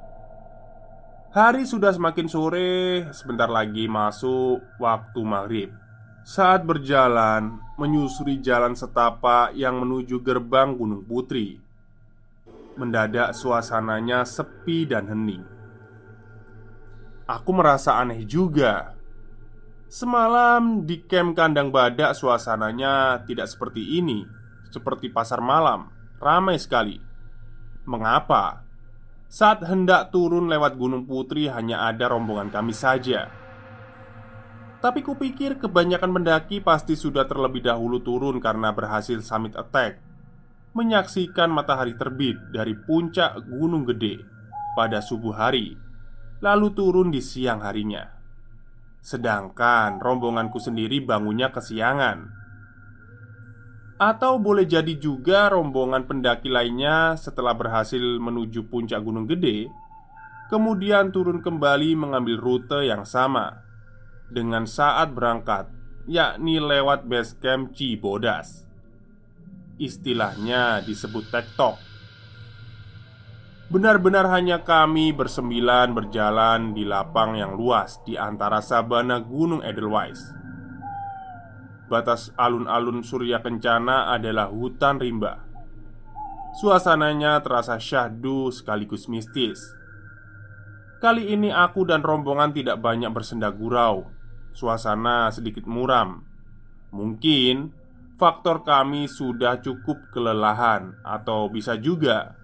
Hari 1.30 1.62
sudah 1.62 1.94
semakin 1.94 2.26
sore, 2.26 3.06
sebentar 3.14 3.54
lagi 3.54 3.86
masuk 3.86 4.66
waktu 4.82 5.22
maghrib. 5.22 5.85
Saat 6.26 6.66
berjalan, 6.66 7.62
menyusuri 7.78 8.42
jalan 8.42 8.74
setapak 8.74 9.54
yang 9.54 9.78
menuju 9.78 10.26
gerbang 10.26 10.74
Gunung 10.74 11.06
Putri, 11.06 11.62
mendadak 12.74 13.38
suasananya 13.38 14.26
sepi 14.26 14.90
dan 14.90 15.06
hening. 15.06 15.46
Aku 17.30 17.54
merasa 17.54 18.02
aneh 18.02 18.26
juga. 18.26 18.98
Semalam 19.86 20.82
di 20.90 21.06
kem 21.06 21.38
kandang 21.38 21.70
badak, 21.70 22.18
suasananya 22.18 23.22
tidak 23.30 23.46
seperti 23.46 24.02
ini 24.02 24.26
seperti 24.74 25.14
pasar 25.14 25.46
malam, 25.46 25.94
ramai 26.18 26.58
sekali. 26.58 26.98
Mengapa? 27.86 28.66
Saat 29.30 29.62
hendak 29.62 30.10
turun 30.10 30.50
lewat 30.50 30.74
Gunung 30.74 31.06
Putri 31.06 31.46
hanya 31.54 31.86
ada 31.86 32.10
rombongan 32.10 32.50
kami 32.50 32.74
saja. 32.74 33.45
Tapi 34.86 35.02
kupikir 35.02 35.58
kebanyakan 35.58 36.14
mendaki 36.14 36.62
pasti 36.62 36.94
sudah 36.94 37.26
terlebih 37.26 37.66
dahulu 37.66 38.06
turun 38.06 38.38
karena 38.38 38.70
berhasil 38.70 39.18
summit 39.26 39.58
attack. 39.58 39.98
Menyaksikan 40.78 41.50
matahari 41.50 41.98
terbit 41.98 42.38
dari 42.54 42.78
puncak 42.78 43.34
Gunung 43.50 43.82
Gede 43.90 44.22
pada 44.78 45.02
subuh 45.02 45.34
hari 45.34 45.74
Lalu 46.38 46.68
turun 46.78 47.10
di 47.10 47.18
siang 47.18 47.66
harinya. 47.66 48.06
Sedangkan 49.02 49.98
rombonganku 49.98 50.62
sendiri 50.62 51.02
bangunnya 51.02 51.50
kesiangan. 51.50 52.30
Atau 53.98 54.38
boleh 54.38 54.70
jadi 54.70 55.02
juga 55.02 55.50
rombongan 55.50 56.06
pendaki 56.06 56.54
lainnya 56.54 57.18
setelah 57.18 57.58
berhasil 57.58 58.22
menuju 58.22 58.70
puncak 58.70 59.02
Gunung 59.02 59.26
Gede 59.26 59.66
Kemudian 60.46 61.10
turun 61.10 61.42
kembali 61.42 61.98
mengambil 61.98 62.38
rute 62.38 62.86
yang 62.86 63.02
sama 63.02 63.65
dengan 64.30 64.66
saat 64.66 65.14
berangkat, 65.14 65.70
yakni 66.10 66.58
lewat 66.62 67.06
base 67.06 67.38
camp 67.38 67.74
Cibodas. 67.74 68.66
Istilahnya 69.78 70.82
disebut 70.86 71.30
tektok. 71.30 71.76
Benar-benar 73.66 74.30
hanya 74.30 74.62
kami 74.62 75.10
bersembilan 75.10 75.98
berjalan 75.98 76.78
di 76.78 76.86
lapang 76.86 77.34
yang 77.34 77.58
luas 77.58 77.98
di 78.06 78.14
antara 78.14 78.62
sabana 78.62 79.18
Gunung 79.20 79.66
Edelweiss. 79.66 80.22
Batas 81.90 82.30
alun-alun 82.38 83.02
Surya 83.02 83.42
Kencana 83.42 84.14
adalah 84.14 84.54
hutan 84.54 85.02
rimba. 85.02 85.46
Suasananya 86.62 87.42
terasa 87.44 87.76
syahdu 87.82 88.48
sekaligus 88.54 89.12
mistis. 89.12 89.60
Kali 91.04 91.36
ini 91.36 91.52
aku 91.52 91.84
dan 91.84 92.00
rombongan 92.00 92.56
tidak 92.56 92.80
banyak 92.80 93.12
bersenda 93.12 93.52
gurau. 93.52 94.15
Suasana 94.56 95.28
sedikit 95.36 95.68
muram. 95.68 96.24
Mungkin 96.96 97.76
faktor 98.16 98.64
kami 98.64 99.12
sudah 99.12 99.60
cukup 99.60 100.16
kelelahan, 100.16 100.96
atau 101.04 101.52
bisa 101.52 101.76
juga 101.76 102.40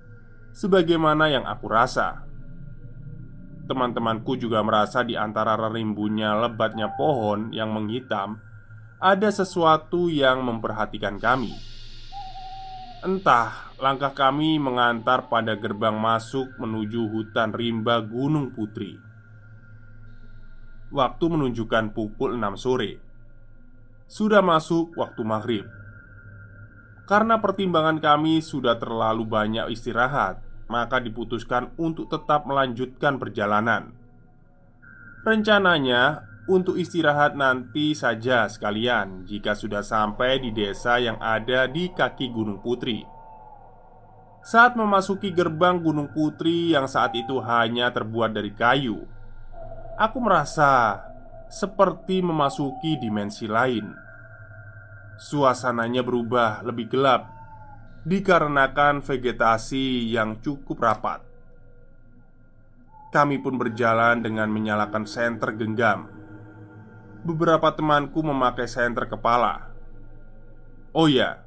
sebagaimana 0.52 1.32
yang 1.32 1.48
aku 1.48 1.72
rasa. 1.72 2.28
Teman-temanku 3.72 4.36
juga 4.36 4.60
merasa 4.60 5.08
di 5.08 5.16
antara 5.16 5.56
rerimbunya 5.56 6.36
lebatnya 6.36 6.92
pohon 7.00 7.56
yang 7.56 7.72
menghitam, 7.72 8.44
ada 9.00 9.32
sesuatu 9.32 10.12
yang 10.12 10.44
memperhatikan 10.44 11.16
kami. 11.16 11.56
Entah 13.02 13.72
langkah 13.80 14.12
kami 14.12 14.60
mengantar 14.60 15.32
pada 15.32 15.56
gerbang 15.56 15.96
masuk 15.96 16.60
menuju 16.60 17.10
hutan 17.10 17.56
rimba 17.56 18.04
Gunung 18.04 18.52
Putri. 18.52 19.11
Waktu 20.92 21.26
menunjukkan 21.32 21.96
pukul 21.96 22.36
6 22.36 22.60
sore. 22.60 23.00
Sudah 24.12 24.44
masuk 24.44 24.92
waktu 25.00 25.22
maghrib. 25.24 25.66
Karena 27.08 27.40
pertimbangan 27.40 28.04
kami 28.04 28.44
sudah 28.44 28.76
terlalu 28.76 29.24
banyak 29.24 29.72
istirahat, 29.72 30.44
maka 30.68 31.00
diputuskan 31.00 31.72
untuk 31.80 32.12
tetap 32.12 32.44
melanjutkan 32.44 33.20
perjalanan. 33.20 33.96
Rencananya 35.24 36.28
untuk 36.52 36.76
istirahat 36.76 37.40
nanti 37.40 37.94
saja 37.94 38.50
sekalian 38.52 39.24
jika 39.24 39.54
sudah 39.54 39.86
sampai 39.86 40.44
di 40.44 40.52
desa 40.52 41.00
yang 41.00 41.16
ada 41.24 41.72
di 41.72 41.88
kaki 41.94 42.34
Gunung 42.34 42.60
Putri. 42.60 43.06
Saat 44.42 44.74
memasuki 44.74 45.30
gerbang 45.30 45.78
Gunung 45.78 46.10
Putri 46.12 46.74
yang 46.74 46.90
saat 46.90 47.14
itu 47.14 47.38
hanya 47.40 47.94
terbuat 47.94 48.34
dari 48.34 48.50
kayu, 48.58 49.06
aku 49.96 50.18
merasa 50.24 51.02
seperti 51.52 52.24
memasuki 52.24 52.96
dimensi 52.96 53.44
lain. 53.46 53.92
Suasananya 55.20 56.02
berubah 56.02 56.64
lebih 56.64 56.88
gelap 56.90 57.28
dikarenakan 58.08 59.06
vegetasi 59.06 60.10
yang 60.10 60.40
cukup 60.42 60.82
rapat. 60.82 61.22
Kami 63.12 63.44
pun 63.44 63.60
berjalan 63.60 64.24
dengan 64.24 64.48
menyalakan 64.48 65.04
senter 65.04 65.54
genggam. 65.60 66.08
Beberapa 67.22 67.70
temanku 67.76 68.24
memakai 68.24 68.66
senter 68.66 69.06
kepala. 69.06 69.70
Oh 70.96 71.06
ya, 71.06 71.44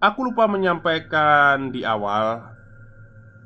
aku 0.00 0.32
lupa 0.32 0.48
menyampaikan 0.50 1.70
di 1.70 1.84
awal. 1.84 2.56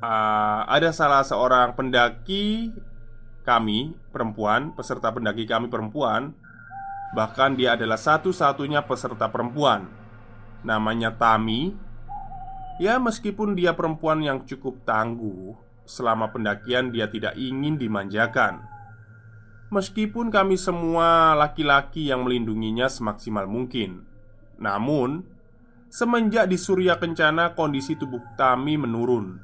Uh, 0.03 0.66
ada 0.66 0.90
salah 0.90 1.23
seorang 1.23 1.75
pendaki 1.79 2.75
kami 3.42 3.94
perempuan, 4.14 4.74
peserta 4.74 5.11
pendaki 5.11 5.44
kami 5.44 5.66
perempuan 5.66 6.35
Bahkan 7.12 7.61
dia 7.61 7.76
adalah 7.76 8.00
satu-satunya 8.00 8.88
peserta 8.88 9.28
perempuan. 9.28 9.85
Namanya 10.64 11.12
Tami. 11.12 11.76
Ya 12.81 12.96
meskipun 12.96 13.52
dia 13.52 13.76
perempuan 13.76 14.24
yang 14.24 14.48
cukup 14.48 14.81
tangguh 14.88 15.52
Selama 15.85 16.33
pendakian 16.33 16.88
dia 16.88 17.12
tidak 17.12 17.37
ingin 17.37 17.76
dimanjakan. 17.76 18.64
Meskipun 19.68 20.33
kami 20.33 20.57
semua 20.57 21.37
laki-laki 21.37 22.09
yang 22.09 22.24
melindunginya 22.24 22.88
semaksimal 22.88 23.44
mungkin. 23.44 24.09
Namun 24.57 25.28
Semenjak 25.92 26.48
di 26.48 26.57
Surya 26.57 26.96
Kencana 26.96 27.52
kondisi 27.52 28.00
tubuh 28.00 28.24
Tami 28.40 28.81
menurun. 28.81 29.37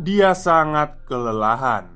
Dia 0.00 0.32
sangat 0.32 1.04
kelelahan 1.04 1.93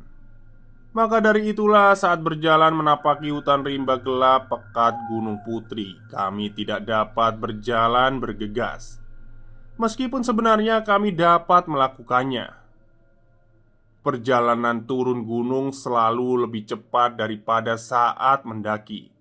maka 0.98 1.22
dari 1.22 1.54
itulah 1.54 1.94
saat 1.94 2.18
berjalan 2.18 2.74
menapaki 2.74 3.30
hutan 3.30 3.62
rimba 3.62 4.02
gelap 4.02 4.50
pekat 4.50 4.98
Gunung 5.06 5.38
Putri 5.46 5.94
Kami 6.10 6.50
tidak 6.50 6.90
dapat 6.90 7.38
berjalan 7.38 8.18
bergegas. 8.18 8.98
Meskipun 9.78 10.26
sebenarnya 10.26 10.82
kami 10.82 11.14
dapat 11.14 11.70
melakukannya. 11.70 12.50
Perjalanan 14.02 14.90
turun 14.90 15.22
gunung 15.22 15.70
selalu 15.70 16.50
lebih 16.50 16.66
cepat 16.66 17.14
daripada 17.14 17.78
saat 17.78 18.42
mendaki 18.42 19.14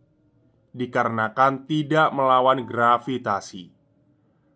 Dikarenakan 0.74 1.70
tidak 1.70 2.10
melawan 2.10 2.66
gravitasi. 2.66 3.70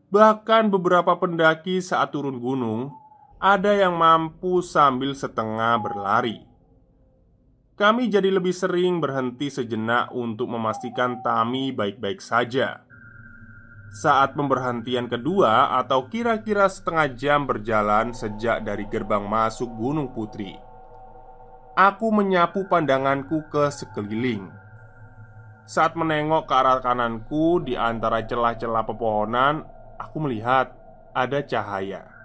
Bahkan 0.10 0.74
beberapa 0.74 1.22
pendaki 1.22 1.86
saat 1.86 2.18
turun 2.18 2.42
gunung 2.42 2.90
Ada 3.38 3.86
yang 3.86 3.94
mampu 3.94 4.66
sambil 4.66 5.14
setengah 5.14 5.78
berlari 5.78 6.50
kami 7.80 8.12
jadi 8.12 8.28
lebih 8.28 8.52
sering 8.52 9.00
berhenti 9.00 9.48
sejenak 9.48 10.12
untuk 10.12 10.52
memastikan 10.52 11.24
Tami 11.24 11.72
baik-baik 11.72 12.20
saja. 12.20 12.84
Saat 13.92 14.40
pemberhentian 14.40 15.12
kedua, 15.12 15.76
atau 15.76 16.08
kira-kira 16.08 16.72
setengah 16.72 17.12
jam 17.12 17.44
berjalan 17.44 18.16
sejak 18.16 18.64
dari 18.64 18.88
gerbang 18.88 19.28
masuk 19.28 19.68
Gunung 19.76 20.16
Putri, 20.16 20.56
aku 21.76 22.08
menyapu 22.08 22.64
pandanganku 22.72 23.52
ke 23.52 23.68
sekeliling. 23.68 24.48
Saat 25.68 26.00
menengok 26.00 26.48
ke 26.48 26.54
arah 26.56 26.80
kananku, 26.80 27.64
di 27.64 27.76
antara 27.76 28.24
celah-celah 28.24 28.84
pepohonan, 28.88 29.64
aku 30.00 30.24
melihat 30.24 30.72
ada 31.12 31.44
cahaya. 31.44 32.21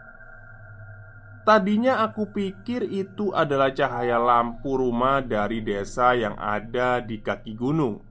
Tadinya 1.46 2.02
aku 2.02 2.34
pikir 2.34 2.90
itu 2.90 3.30
adalah 3.30 3.70
cahaya 3.70 4.18
lampu 4.18 4.74
rumah 4.74 5.22
dari 5.22 5.62
desa 5.62 6.10
yang 6.10 6.34
ada 6.34 6.98
di 6.98 7.22
kaki 7.22 7.54
gunung. 7.54 8.02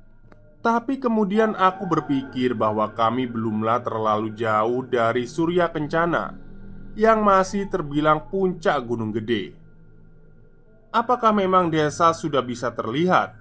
Tapi 0.64 0.96
kemudian 1.04 1.52
aku 1.52 1.84
berpikir 1.84 2.56
bahwa 2.56 2.96
kami 2.96 3.28
belumlah 3.28 3.84
terlalu 3.84 4.32
jauh 4.40 4.88
dari 4.88 5.28
Surya 5.28 5.68
Kencana 5.68 6.32
yang 6.96 7.28
masih 7.28 7.68
terbilang 7.68 8.32
puncak 8.32 8.80
gunung 8.88 9.12
gede. 9.12 9.52
Apakah 10.96 11.36
memang 11.36 11.68
desa 11.68 12.16
sudah 12.16 12.40
bisa 12.40 12.72
terlihat? 12.72 13.36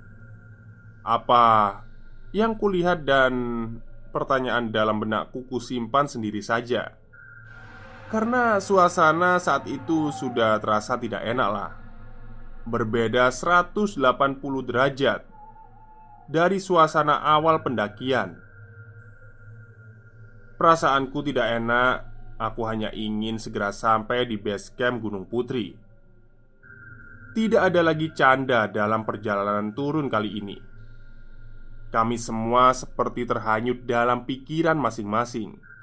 Apa 1.07 1.87
yang 2.35 2.59
kulihat 2.59 3.07
dan 3.07 3.33
pertanyaan 4.11 4.75
dalam 4.75 4.99
benakku 4.99 5.47
kusimpan 5.47 6.11
sendiri 6.11 6.43
saja. 6.43 6.99
Karena 8.15 8.63
suasana 8.63 9.43
saat 9.43 9.67
itu 9.67 10.15
sudah 10.15 10.63
terasa 10.63 10.95
tidak 10.95 11.27
enak 11.27 11.51
lah. 11.51 11.71
Berbeda 12.63 13.27
180 13.27 13.99
derajat 14.71 15.27
Dari 16.31 16.63
suasana 16.63 17.27
awal 17.27 17.67
pendakian. 17.67 18.39
Perasaanku 20.55 21.27
tidak 21.27 21.59
enak 21.59 22.07
Aku 22.39 22.63
hanya 22.71 22.95
ingin 22.95 23.43
segera 23.43 23.75
sampai 23.75 24.31
di 24.31 24.39
base 24.39 24.71
camp 24.79 25.03
Gunung 25.03 25.27
Putri. 25.27 25.75
Tidak 27.35 27.67
ada 27.67 27.83
lagi 27.83 28.15
canda 28.15 28.71
dalam 28.71 29.03
perjalanan 29.03 29.75
turun 29.75 30.07
kali 30.07 30.39
ini. 30.39 30.59
Kami 31.91 32.15
semua 32.15 32.71
seperti 32.79 33.27
terhanyut 33.27 33.83
dalam 33.83 34.23
pikiran 34.23 34.79
masing-masing 34.79 35.74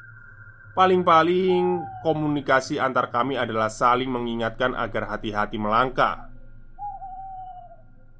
Paling-paling 0.71 1.83
komunikasi 1.99 2.79
antar 2.79 3.11
kami 3.11 3.35
adalah 3.35 3.67
saling 3.67 4.07
mengingatkan 4.07 4.71
agar 4.71 5.11
hati-hati 5.11 5.59
melangkah. 5.59 6.31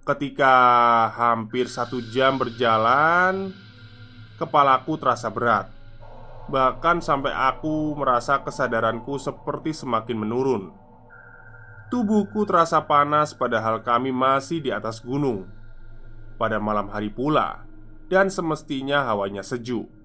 Ketika 0.04 0.56
hampir 1.16 1.72
satu 1.72 2.04
jam 2.12 2.36
berjalan 2.36 3.56
Kepalaku 4.42 4.98
terasa 4.98 5.30
berat. 5.30 5.70
Bahkan 6.50 7.06
sampai 7.06 7.30
aku 7.30 7.94
merasa 7.94 8.42
kesadaranku 8.42 9.22
seperti 9.22 9.70
semakin 9.70 10.18
menurun. 10.18 10.74
Tubuhku 11.94 12.50
terasa 12.50 12.82
panas 12.82 13.38
padahal 13.38 13.86
kami 13.86 14.10
masih 14.10 14.58
di 14.58 14.74
atas 14.74 14.98
gunung. 14.98 15.46
Pada 16.42 16.58
malam 16.58 16.90
hari 16.90 17.14
pula 17.14 17.62
Dan 18.10 18.34
semestinya 18.34 19.06
hawanya 19.06 19.46
sejuk 19.46 20.01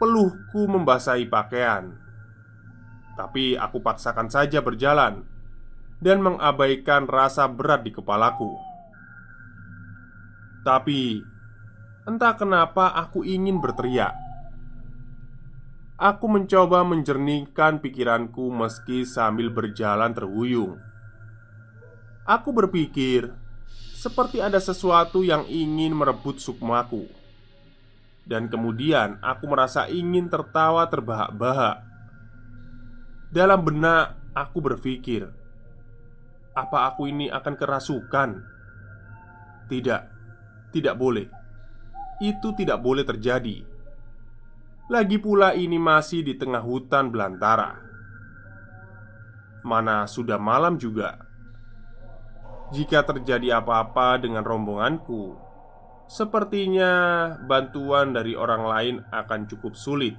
Peluhku 0.00 0.66
membasahi 0.66 1.30
pakaian 1.30 1.94
Tapi 3.14 3.54
aku 3.54 3.78
paksakan 3.78 4.26
saja 4.28 4.58
berjalan 4.58 5.22
Dan 6.02 6.20
mengabaikan 6.20 7.06
rasa 7.06 7.46
berat 7.46 7.86
di 7.86 7.94
kepalaku 7.94 8.58
Tapi 10.66 11.34
entah 12.04 12.36
kenapa 12.36 12.92
aku 12.92 13.24
ingin 13.24 13.60
berteriak. 13.60 14.12
Aku 15.96 16.28
mencoba 16.28 16.84
menjernihkan 16.84 17.80
pikiranku 17.80 18.52
meski 18.52 19.08
sambil 19.08 19.48
berjalan 19.48 20.12
terhuyung. 20.12 20.76
Aku 22.28 22.52
berpikir 22.52 23.32
seperti 23.94 24.42
ada 24.44 24.60
sesuatu 24.60 25.24
yang 25.24 25.48
ingin 25.48 25.96
merebut 25.96 26.42
sukmaku. 26.42 27.08
Dan 28.24 28.48
kemudian 28.48 29.20
aku 29.20 29.44
merasa 29.44 29.84
ingin 29.84 30.32
tertawa 30.32 30.88
terbahak-bahak. 30.88 31.84
Dalam 33.28 33.60
benak 33.60 34.16
aku 34.32 34.64
berpikir, 34.64 35.28
apa 36.56 36.88
aku 36.88 37.10
ini 37.10 37.28
akan 37.28 37.54
kerasukan? 37.58 38.30
Tidak, 39.68 40.02
tidak 40.72 40.94
boleh. 40.96 41.28
Itu 42.22 42.56
tidak 42.56 42.80
boleh 42.80 43.04
terjadi. 43.04 43.66
Lagi 44.88 45.16
pula, 45.16 45.56
ini 45.56 45.80
masih 45.80 46.22
di 46.22 46.36
tengah 46.36 46.60
hutan 46.60 47.08
belantara. 47.10 47.80
Mana 49.64 50.04
sudah 50.04 50.36
malam 50.36 50.76
juga. 50.76 51.24
Jika 52.70 53.02
terjadi 53.02 53.60
apa-apa 53.64 54.20
dengan 54.20 54.44
rombonganku, 54.44 55.36
sepertinya 56.08 56.92
bantuan 57.44 58.12
dari 58.12 58.36
orang 58.36 58.62
lain 58.64 58.94
akan 59.10 59.40
cukup 59.48 59.74
sulit. 59.74 60.16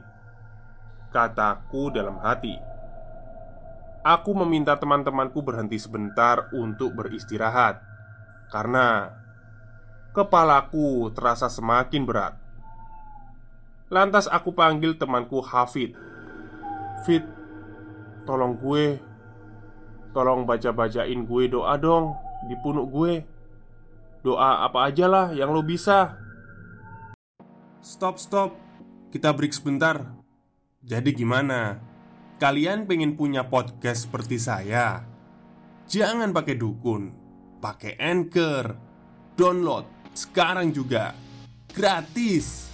Kataku 1.13 1.95
dalam 1.95 2.19
hati. 2.19 2.57
Aku 4.05 4.37
meminta 4.37 4.77
teman-temanku 4.77 5.41
berhenti 5.41 5.81
sebentar 5.81 6.53
untuk 6.53 6.93
beristirahat 6.93 7.81
karena 8.53 9.09
kepalaku 10.13 11.09
terasa 11.15 11.49
semakin 11.49 12.05
berat. 12.05 12.45
Lantas 13.89 14.25
aku 14.25 14.49
panggil 14.49 14.97
temanku 14.97 15.45
Hafid 15.45 15.93
Fit, 17.05 17.21
tolong 18.25 18.57
gue 18.57 18.97
Tolong 20.09 20.41
baca-bacain 20.41 21.21
gue 21.21 21.43
doa 21.45 21.77
dong 21.77 22.17
Di 22.49 22.57
punuk 22.65 22.89
gue 22.89 23.34
Doa 24.25 24.65
apa 24.65 24.89
aja 24.89 25.05
lah 25.05 25.37
yang 25.37 25.53
lo 25.53 25.61
bisa. 25.61 26.17
Stop, 27.77 28.17
stop. 28.17 28.57
Kita 29.13 29.29
break 29.29 29.53
sebentar. 29.53 30.01
Jadi 30.81 31.13
gimana? 31.13 31.77
Kalian 32.41 32.89
pengen 32.89 33.13
punya 33.13 33.45
podcast 33.45 34.09
seperti 34.09 34.41
saya? 34.41 35.05
Jangan 35.85 36.33
pakai 36.33 36.57
dukun. 36.57 37.13
Pakai 37.61 38.01
anchor. 38.01 38.73
Download 39.37 39.85
sekarang 40.17 40.73
juga. 40.73 41.13
Gratis. 41.69 42.65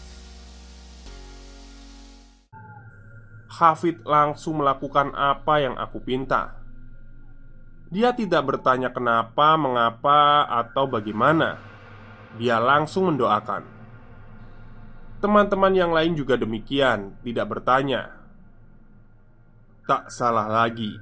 Hafid 3.52 4.08
langsung 4.08 4.64
melakukan 4.64 5.12
apa 5.12 5.60
yang 5.60 5.76
aku 5.76 6.00
pinta. 6.00 6.61
Dia 7.92 8.16
tidak 8.16 8.48
bertanya 8.48 8.88
kenapa, 8.96 9.60
mengapa, 9.60 10.48
atau 10.48 10.88
bagaimana. 10.88 11.60
Dia 12.40 12.56
langsung 12.58 13.12
mendoakan. 13.12 13.68
Teman-teman 15.20 15.76
yang 15.76 15.92
lain 15.92 16.16
juga 16.16 16.40
demikian, 16.40 17.20
tidak 17.20 17.52
bertanya. 17.52 18.16
Tak 19.84 20.08
salah 20.08 20.48
lagi, 20.48 20.96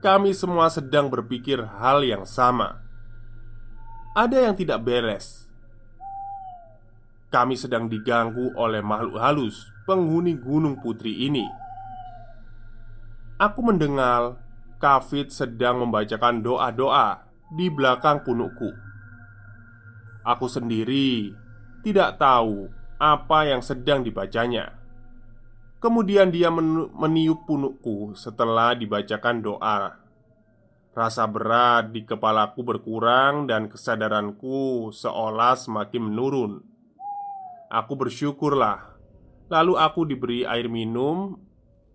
kami 0.00 0.32
semua 0.32 0.72
sedang 0.72 1.12
berpikir 1.12 1.60
hal 1.60 2.00
yang 2.00 2.24
sama. 2.24 2.80
Ada 4.16 4.48
yang 4.48 4.56
tidak 4.56 4.80
beres. 4.80 5.44
Kami 7.28 7.52
sedang 7.60 7.92
diganggu 7.92 8.56
oleh 8.56 8.80
makhluk 8.80 9.20
halus 9.20 9.68
penghuni 9.84 10.32
Gunung 10.32 10.80
Putri 10.80 11.28
ini 11.28 11.44
Aku 13.36 13.60
mendengar 13.60 14.34
Kafid 14.78 15.34
sedang 15.34 15.82
membacakan 15.82 16.40
doa-doa 16.42 17.26
di 17.50 17.66
belakang 17.66 18.22
punukku. 18.22 18.70
Aku 20.22 20.46
sendiri 20.46 21.34
tidak 21.82 22.18
tahu 22.22 22.70
apa 22.98 23.50
yang 23.50 23.62
sedang 23.62 24.06
dibacanya. 24.06 24.78
Kemudian 25.78 26.30
dia 26.34 26.50
meniup 26.50 27.46
punukku 27.46 28.14
setelah 28.14 28.74
dibacakan 28.74 29.36
doa. 29.42 29.98
Rasa 30.94 31.26
berat 31.30 31.94
di 31.94 32.02
kepalaku 32.02 32.66
berkurang 32.66 33.46
dan 33.46 33.70
kesadaranku 33.70 34.90
seolah 34.90 35.54
semakin 35.54 36.02
menurun. 36.10 36.52
Aku 37.70 37.94
bersyukurlah. 37.94 38.98
Lalu 39.50 39.74
aku 39.78 40.00
diberi 40.02 40.42
air 40.42 40.66
minum 40.66 41.48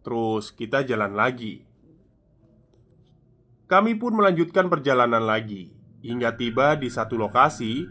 Terus 0.03 0.51
kita 0.51 0.83
jalan 0.83 1.15
lagi. 1.15 1.63
Kami 3.73 3.97
pun 3.97 4.13
melanjutkan 4.13 4.69
perjalanan 4.69 5.25
lagi 5.25 5.73
hingga 6.05 6.37
tiba 6.37 6.77
di 6.77 6.93
satu 6.93 7.17
lokasi. 7.17 7.89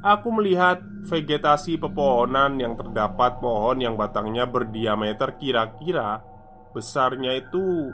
Aku 0.00 0.32
melihat 0.32 0.80
vegetasi 1.04 1.76
pepohonan 1.76 2.56
yang 2.56 2.80
terdapat 2.80 3.36
pohon 3.36 3.76
yang 3.76 3.92
batangnya 4.00 4.48
berdiameter 4.48 5.36
kira-kira 5.36 6.24
besarnya 6.72 7.36
itu 7.36 7.92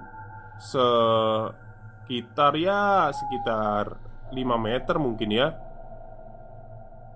sekitar 2.06 2.54
ya 2.54 3.10
sekitar 3.10 3.98
5 4.30 4.38
meter 4.38 4.94
mungkin 5.02 5.34
ya. 5.34 5.58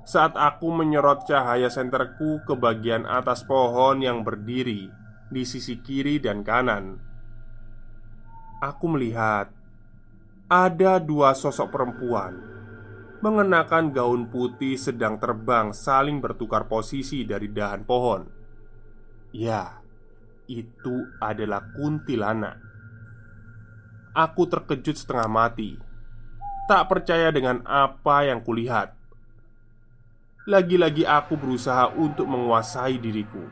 Saat 0.02 0.34
aku 0.34 0.82
menyorot 0.82 1.30
cahaya 1.30 1.70
senterku 1.70 2.42
ke 2.42 2.58
bagian 2.58 3.06
atas 3.06 3.46
pohon 3.46 4.02
yang 4.02 4.26
berdiri 4.26 4.90
di 5.30 5.46
sisi 5.46 5.78
kiri 5.78 6.18
dan 6.18 6.42
kanan, 6.42 6.98
aku 8.58 8.90
melihat 8.90 9.61
ada 10.52 11.00
dua 11.00 11.32
sosok 11.32 11.72
perempuan 11.72 12.36
mengenakan 13.24 13.88
gaun 13.88 14.28
putih 14.28 14.76
sedang 14.76 15.16
terbang 15.16 15.72
saling 15.72 16.20
bertukar 16.20 16.68
posisi 16.68 17.24
dari 17.24 17.48
dahan 17.48 17.88
pohon. 17.88 18.28
Ya, 19.32 19.80
itu 20.44 21.08
adalah 21.24 21.64
kuntilanak. 21.72 22.60
Aku 24.12 24.44
terkejut 24.44 24.92
setengah 24.92 25.30
mati, 25.30 25.80
tak 26.68 26.84
percaya 26.92 27.32
dengan 27.32 27.64
apa 27.64 28.28
yang 28.28 28.44
kulihat. 28.44 28.92
Lagi-lagi 30.44 31.08
aku 31.08 31.38
berusaha 31.38 31.94
untuk 31.96 32.26
menguasai 32.26 32.98
diriku 32.98 33.46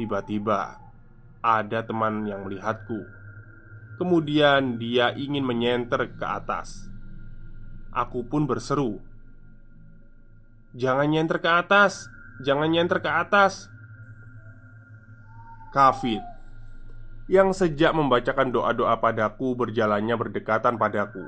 Tiba-tiba 0.00 0.89
ada 1.40 1.84
teman 1.84 2.28
yang 2.28 2.44
melihatku. 2.44 3.04
Kemudian 4.00 4.80
dia 4.80 5.12
ingin 5.12 5.44
menyenter 5.44 6.08
ke 6.16 6.24
atas. 6.24 6.88
Aku 7.92 8.24
pun 8.24 8.48
berseru, 8.48 9.02
"Jangan 10.72 11.10
nyenter 11.10 11.42
ke 11.42 11.50
atas, 11.50 12.08
jangan 12.40 12.70
nyenter 12.70 13.02
ke 13.02 13.10
atas." 13.10 13.68
Kafid 15.74 16.22
yang 17.30 17.54
sejak 17.54 17.94
membacakan 17.94 18.50
doa-doa 18.50 18.98
padaku 18.98 19.54
berjalannya 19.54 20.18
berdekatan 20.18 20.74
padaku, 20.74 21.22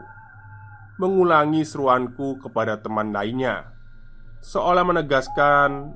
mengulangi 0.99 1.63
seruanku 1.63 2.43
kepada 2.43 2.81
teman 2.83 3.15
lainnya, 3.15 3.71
seolah 4.43 4.83
menegaskan 4.83 5.95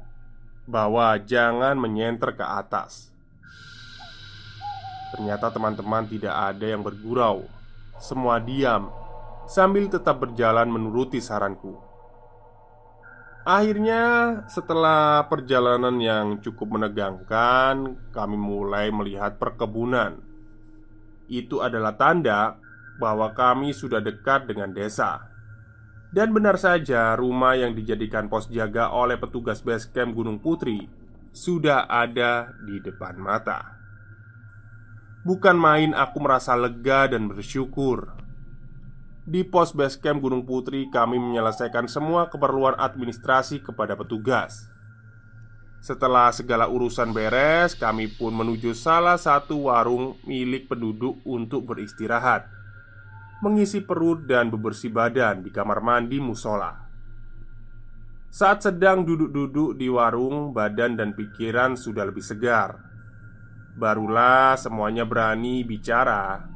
bahwa 0.67 1.19
jangan 1.23 1.75
menyenter 1.75 2.39
ke 2.39 2.47
atas. 2.47 3.16
Ternyata 5.15 5.55
teman-teman 5.55 6.09
tidak 6.09 6.35
ada 6.35 6.67
yang 6.67 6.83
bergurau. 6.83 7.47
Semua 8.03 8.43
diam 8.43 8.91
sambil 9.47 9.87
tetap 9.87 10.19
berjalan 10.19 10.67
menuruti 10.67 11.23
saranku. 11.23 11.79
Akhirnya, 13.47 14.03
setelah 14.51 15.23
perjalanan 15.31 15.95
yang 16.03 16.43
cukup 16.43 16.75
menegangkan, 16.75 17.95
kami 18.11 18.35
mulai 18.35 18.91
melihat 18.91 19.39
perkebunan. 19.39 20.19
Itu 21.31 21.63
adalah 21.63 21.95
tanda 21.95 22.59
bahwa 22.99 23.31
kami 23.39 23.71
sudah 23.71 24.03
dekat 24.03 24.51
dengan 24.51 24.75
desa. 24.75 25.31
Dan 26.11 26.35
benar 26.35 26.59
saja, 26.59 27.15
rumah 27.15 27.55
yang 27.55 27.71
dijadikan 27.71 28.27
pos 28.27 28.51
jaga 28.51 28.91
oleh 28.91 29.15
petugas 29.15 29.63
base 29.63 29.87
camp 29.95 30.19
Gunung 30.19 30.43
Putri 30.43 30.91
sudah 31.31 31.87
ada 31.87 32.51
di 32.67 32.83
depan 32.83 33.15
mata. 33.21 33.76
Bukan 35.27 35.59
main, 35.59 35.91
aku 35.91 36.23
merasa 36.23 36.55
lega 36.55 37.11
dan 37.11 37.27
bersyukur. 37.27 38.15
Di 39.27 39.43
pos 39.43 39.75
base 39.75 39.99
camp 39.99 40.23
Gunung 40.23 40.47
Putri, 40.47 40.87
kami 40.87 41.19
menyelesaikan 41.19 41.91
semua 41.91 42.31
keperluan 42.31 42.79
administrasi 42.79 43.59
kepada 43.59 43.99
petugas. 43.99 44.71
Setelah 45.83 46.31
segala 46.31 46.71
urusan 46.71 47.11
beres, 47.11 47.75
kami 47.75 48.07
pun 48.07 48.39
menuju 48.39 48.71
salah 48.79 49.19
satu 49.19 49.67
warung 49.67 50.15
milik 50.23 50.71
penduduk 50.71 51.19
untuk 51.27 51.75
beristirahat. 51.75 52.55
mengisi 53.45 53.85
perut 53.85 54.25
dan 54.25 54.49
bebersih 54.49 54.89
badan 54.89 55.45
di 55.45 55.53
kamar 55.53 55.85
mandi 55.85 56.17
musola. 56.17 56.73
Saat 58.33 58.65
sedang 58.65 59.05
duduk-duduk 59.05 59.77
di 59.77 59.93
warung, 59.93 60.57
badan 60.57 60.97
dan 60.97 61.13
pikiran 61.13 61.77
sudah 61.77 62.09
lebih 62.09 62.25
segar. 62.25 62.96
Barulah 63.77 64.57
semuanya 64.57 65.05
berani 65.05 65.61
bicara, 65.61 66.49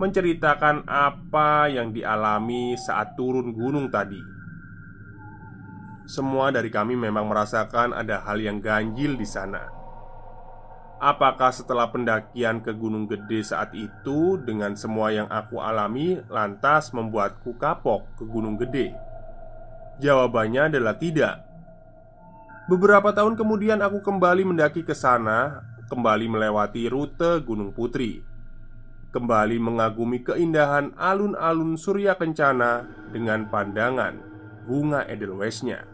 menceritakan 0.00 0.88
apa 0.88 1.68
yang 1.68 1.92
dialami 1.92 2.74
saat 2.80 3.12
turun 3.14 3.52
gunung 3.52 3.92
tadi. 3.92 4.20
Semua 6.08 6.48
dari 6.50 6.72
kami 6.72 6.96
memang 6.96 7.28
merasakan 7.28 7.92
ada 7.94 8.24
hal 8.24 8.40
yang 8.40 8.58
ganjil 8.58 9.14
di 9.14 9.28
sana 9.28 9.82
Apakah 11.02 11.50
setelah 11.50 11.90
pendakian 11.90 12.62
ke 12.62 12.70
Gunung 12.70 13.10
Gede 13.10 13.42
saat 13.42 13.74
itu 13.74 14.38
dengan 14.38 14.78
semua 14.78 15.10
yang 15.10 15.26
aku 15.26 15.58
alami 15.58 16.22
lantas 16.30 16.94
membuatku 16.94 17.58
kapok 17.58 18.06
ke 18.14 18.22
Gunung 18.22 18.54
Gede? 18.54 18.94
Jawabannya 19.98 20.70
adalah 20.70 20.94
tidak. 20.94 21.42
Beberapa 22.70 23.10
tahun 23.10 23.34
kemudian 23.34 23.82
aku 23.82 23.98
kembali 23.98 24.54
mendaki 24.54 24.86
ke 24.86 24.94
sana, 24.94 25.66
kembali 25.92 26.24
melewati 26.24 26.88
rute 26.88 27.44
Gunung 27.44 27.76
Putri. 27.76 28.24
Kembali 29.12 29.60
mengagumi 29.60 30.24
keindahan 30.24 30.96
alun-alun 30.96 31.76
Surya 31.76 32.16
Kencana 32.16 32.88
dengan 33.12 33.44
pandangan 33.52 34.16
bunga 34.64 35.04
edelweisnya. 35.04 35.84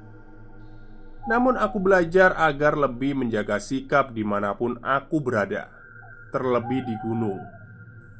Namun 1.26 1.58
aku 1.58 1.82
belajar 1.82 2.30
agar 2.38 2.78
lebih 2.78 3.18
menjaga 3.18 3.58
sikap 3.58 4.14
di 4.14 4.22
mana 4.22 4.54
pun 4.54 4.78
aku 4.80 5.18
berada 5.18 5.68
Terlebih 6.32 6.88
di 6.88 6.96
gunung 7.04 7.42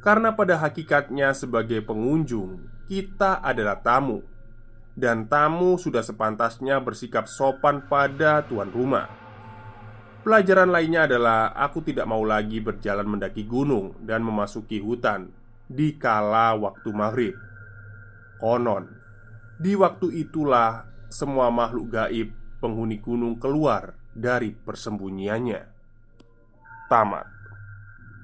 Karena 0.05 0.37
pada 0.37 0.61
hakikatnya 0.61 1.33
sebagai 1.33 1.81
pengunjung 1.89 2.69
Kita 2.85 3.41
adalah 3.41 3.81
tamu 3.81 4.21
Dan 4.93 5.25
tamu 5.25 5.81
sudah 5.81 6.05
sepantasnya 6.05 6.85
bersikap 6.85 7.25
sopan 7.33 7.81
pada 7.89 8.45
tuan 8.45 8.69
rumah 8.69 9.28
Pelajaran 10.29 10.69
lainnya 10.69 11.09
adalah 11.09 11.57
aku 11.57 11.81
tidak 11.81 12.05
mau 12.05 12.21
lagi 12.21 12.61
berjalan 12.61 13.09
mendaki 13.09 13.49
gunung 13.49 13.97
dan 14.05 14.21
memasuki 14.21 14.77
hutan 14.77 15.33
di 15.65 15.97
kala 15.97 16.53
waktu 16.53 16.93
maghrib. 16.93 17.33
Konon, 18.37 18.93
di 19.57 19.73
waktu 19.73 20.29
itulah 20.29 20.85
semua 21.09 21.49
makhluk 21.49 21.97
gaib 21.97 22.29
penghuni 22.61 23.01
gunung 23.01 23.41
keluar 23.41 23.97
dari 24.13 24.53
persembunyiannya. 24.53 25.65
Tamat. 26.93 27.25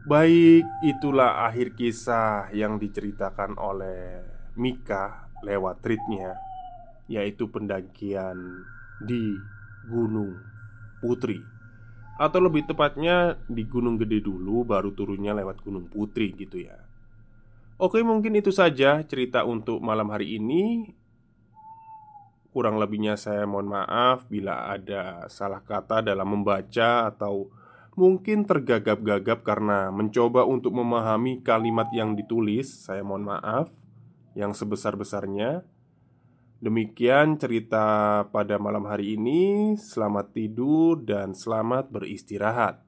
Baik, 0.04 0.68
itulah 0.84 1.48
akhir 1.48 1.72
kisah 1.72 2.52
yang 2.52 2.76
diceritakan 2.76 3.56
oleh 3.56 4.20
Mika 4.60 5.32
lewat 5.40 5.80
tweetnya 5.80 6.36
Yaitu 7.08 7.48
pendakian 7.48 8.60
di 9.00 9.40
Gunung 9.88 10.36
Putri 11.00 11.53
Atau 12.14 12.38
lebih 12.44 12.66
tepatnya 12.68 13.42
di 13.50 13.66
Gunung 13.66 13.98
Gede 13.98 14.22
dulu 14.22 14.62
baru 14.62 14.94
turunnya 14.94 15.34
lewat 15.34 15.66
Gunung 15.66 15.90
Putri 15.90 16.30
gitu 16.34 16.62
ya 16.62 16.78
Oke 17.74 18.06
mungkin 18.06 18.38
itu 18.38 18.54
saja 18.54 19.02
cerita 19.02 19.42
untuk 19.42 19.82
malam 19.82 20.06
hari 20.14 20.38
ini 20.38 20.94
Kurang 22.54 22.78
lebihnya 22.78 23.18
saya 23.18 23.50
mohon 23.50 23.66
maaf 23.66 24.30
bila 24.30 24.70
ada 24.70 25.26
salah 25.26 25.58
kata 25.58 26.06
dalam 26.06 26.38
membaca 26.38 27.10
atau 27.10 27.50
mungkin 27.98 28.46
tergagap-gagap 28.46 29.42
karena 29.42 29.90
mencoba 29.90 30.46
untuk 30.46 30.70
memahami 30.70 31.42
kalimat 31.42 31.90
yang 31.90 32.14
ditulis. 32.14 32.86
Saya 32.86 33.02
mohon 33.02 33.26
maaf 33.26 33.74
yang 34.38 34.54
sebesar-besarnya. 34.54 35.66
Demikian 36.64 37.36
cerita 37.36 38.24
pada 38.32 38.56
malam 38.56 38.88
hari 38.88 39.20
ini. 39.20 39.76
Selamat 39.76 40.32
tidur 40.32 40.96
dan 40.96 41.36
selamat 41.36 41.92
beristirahat. 41.92 42.83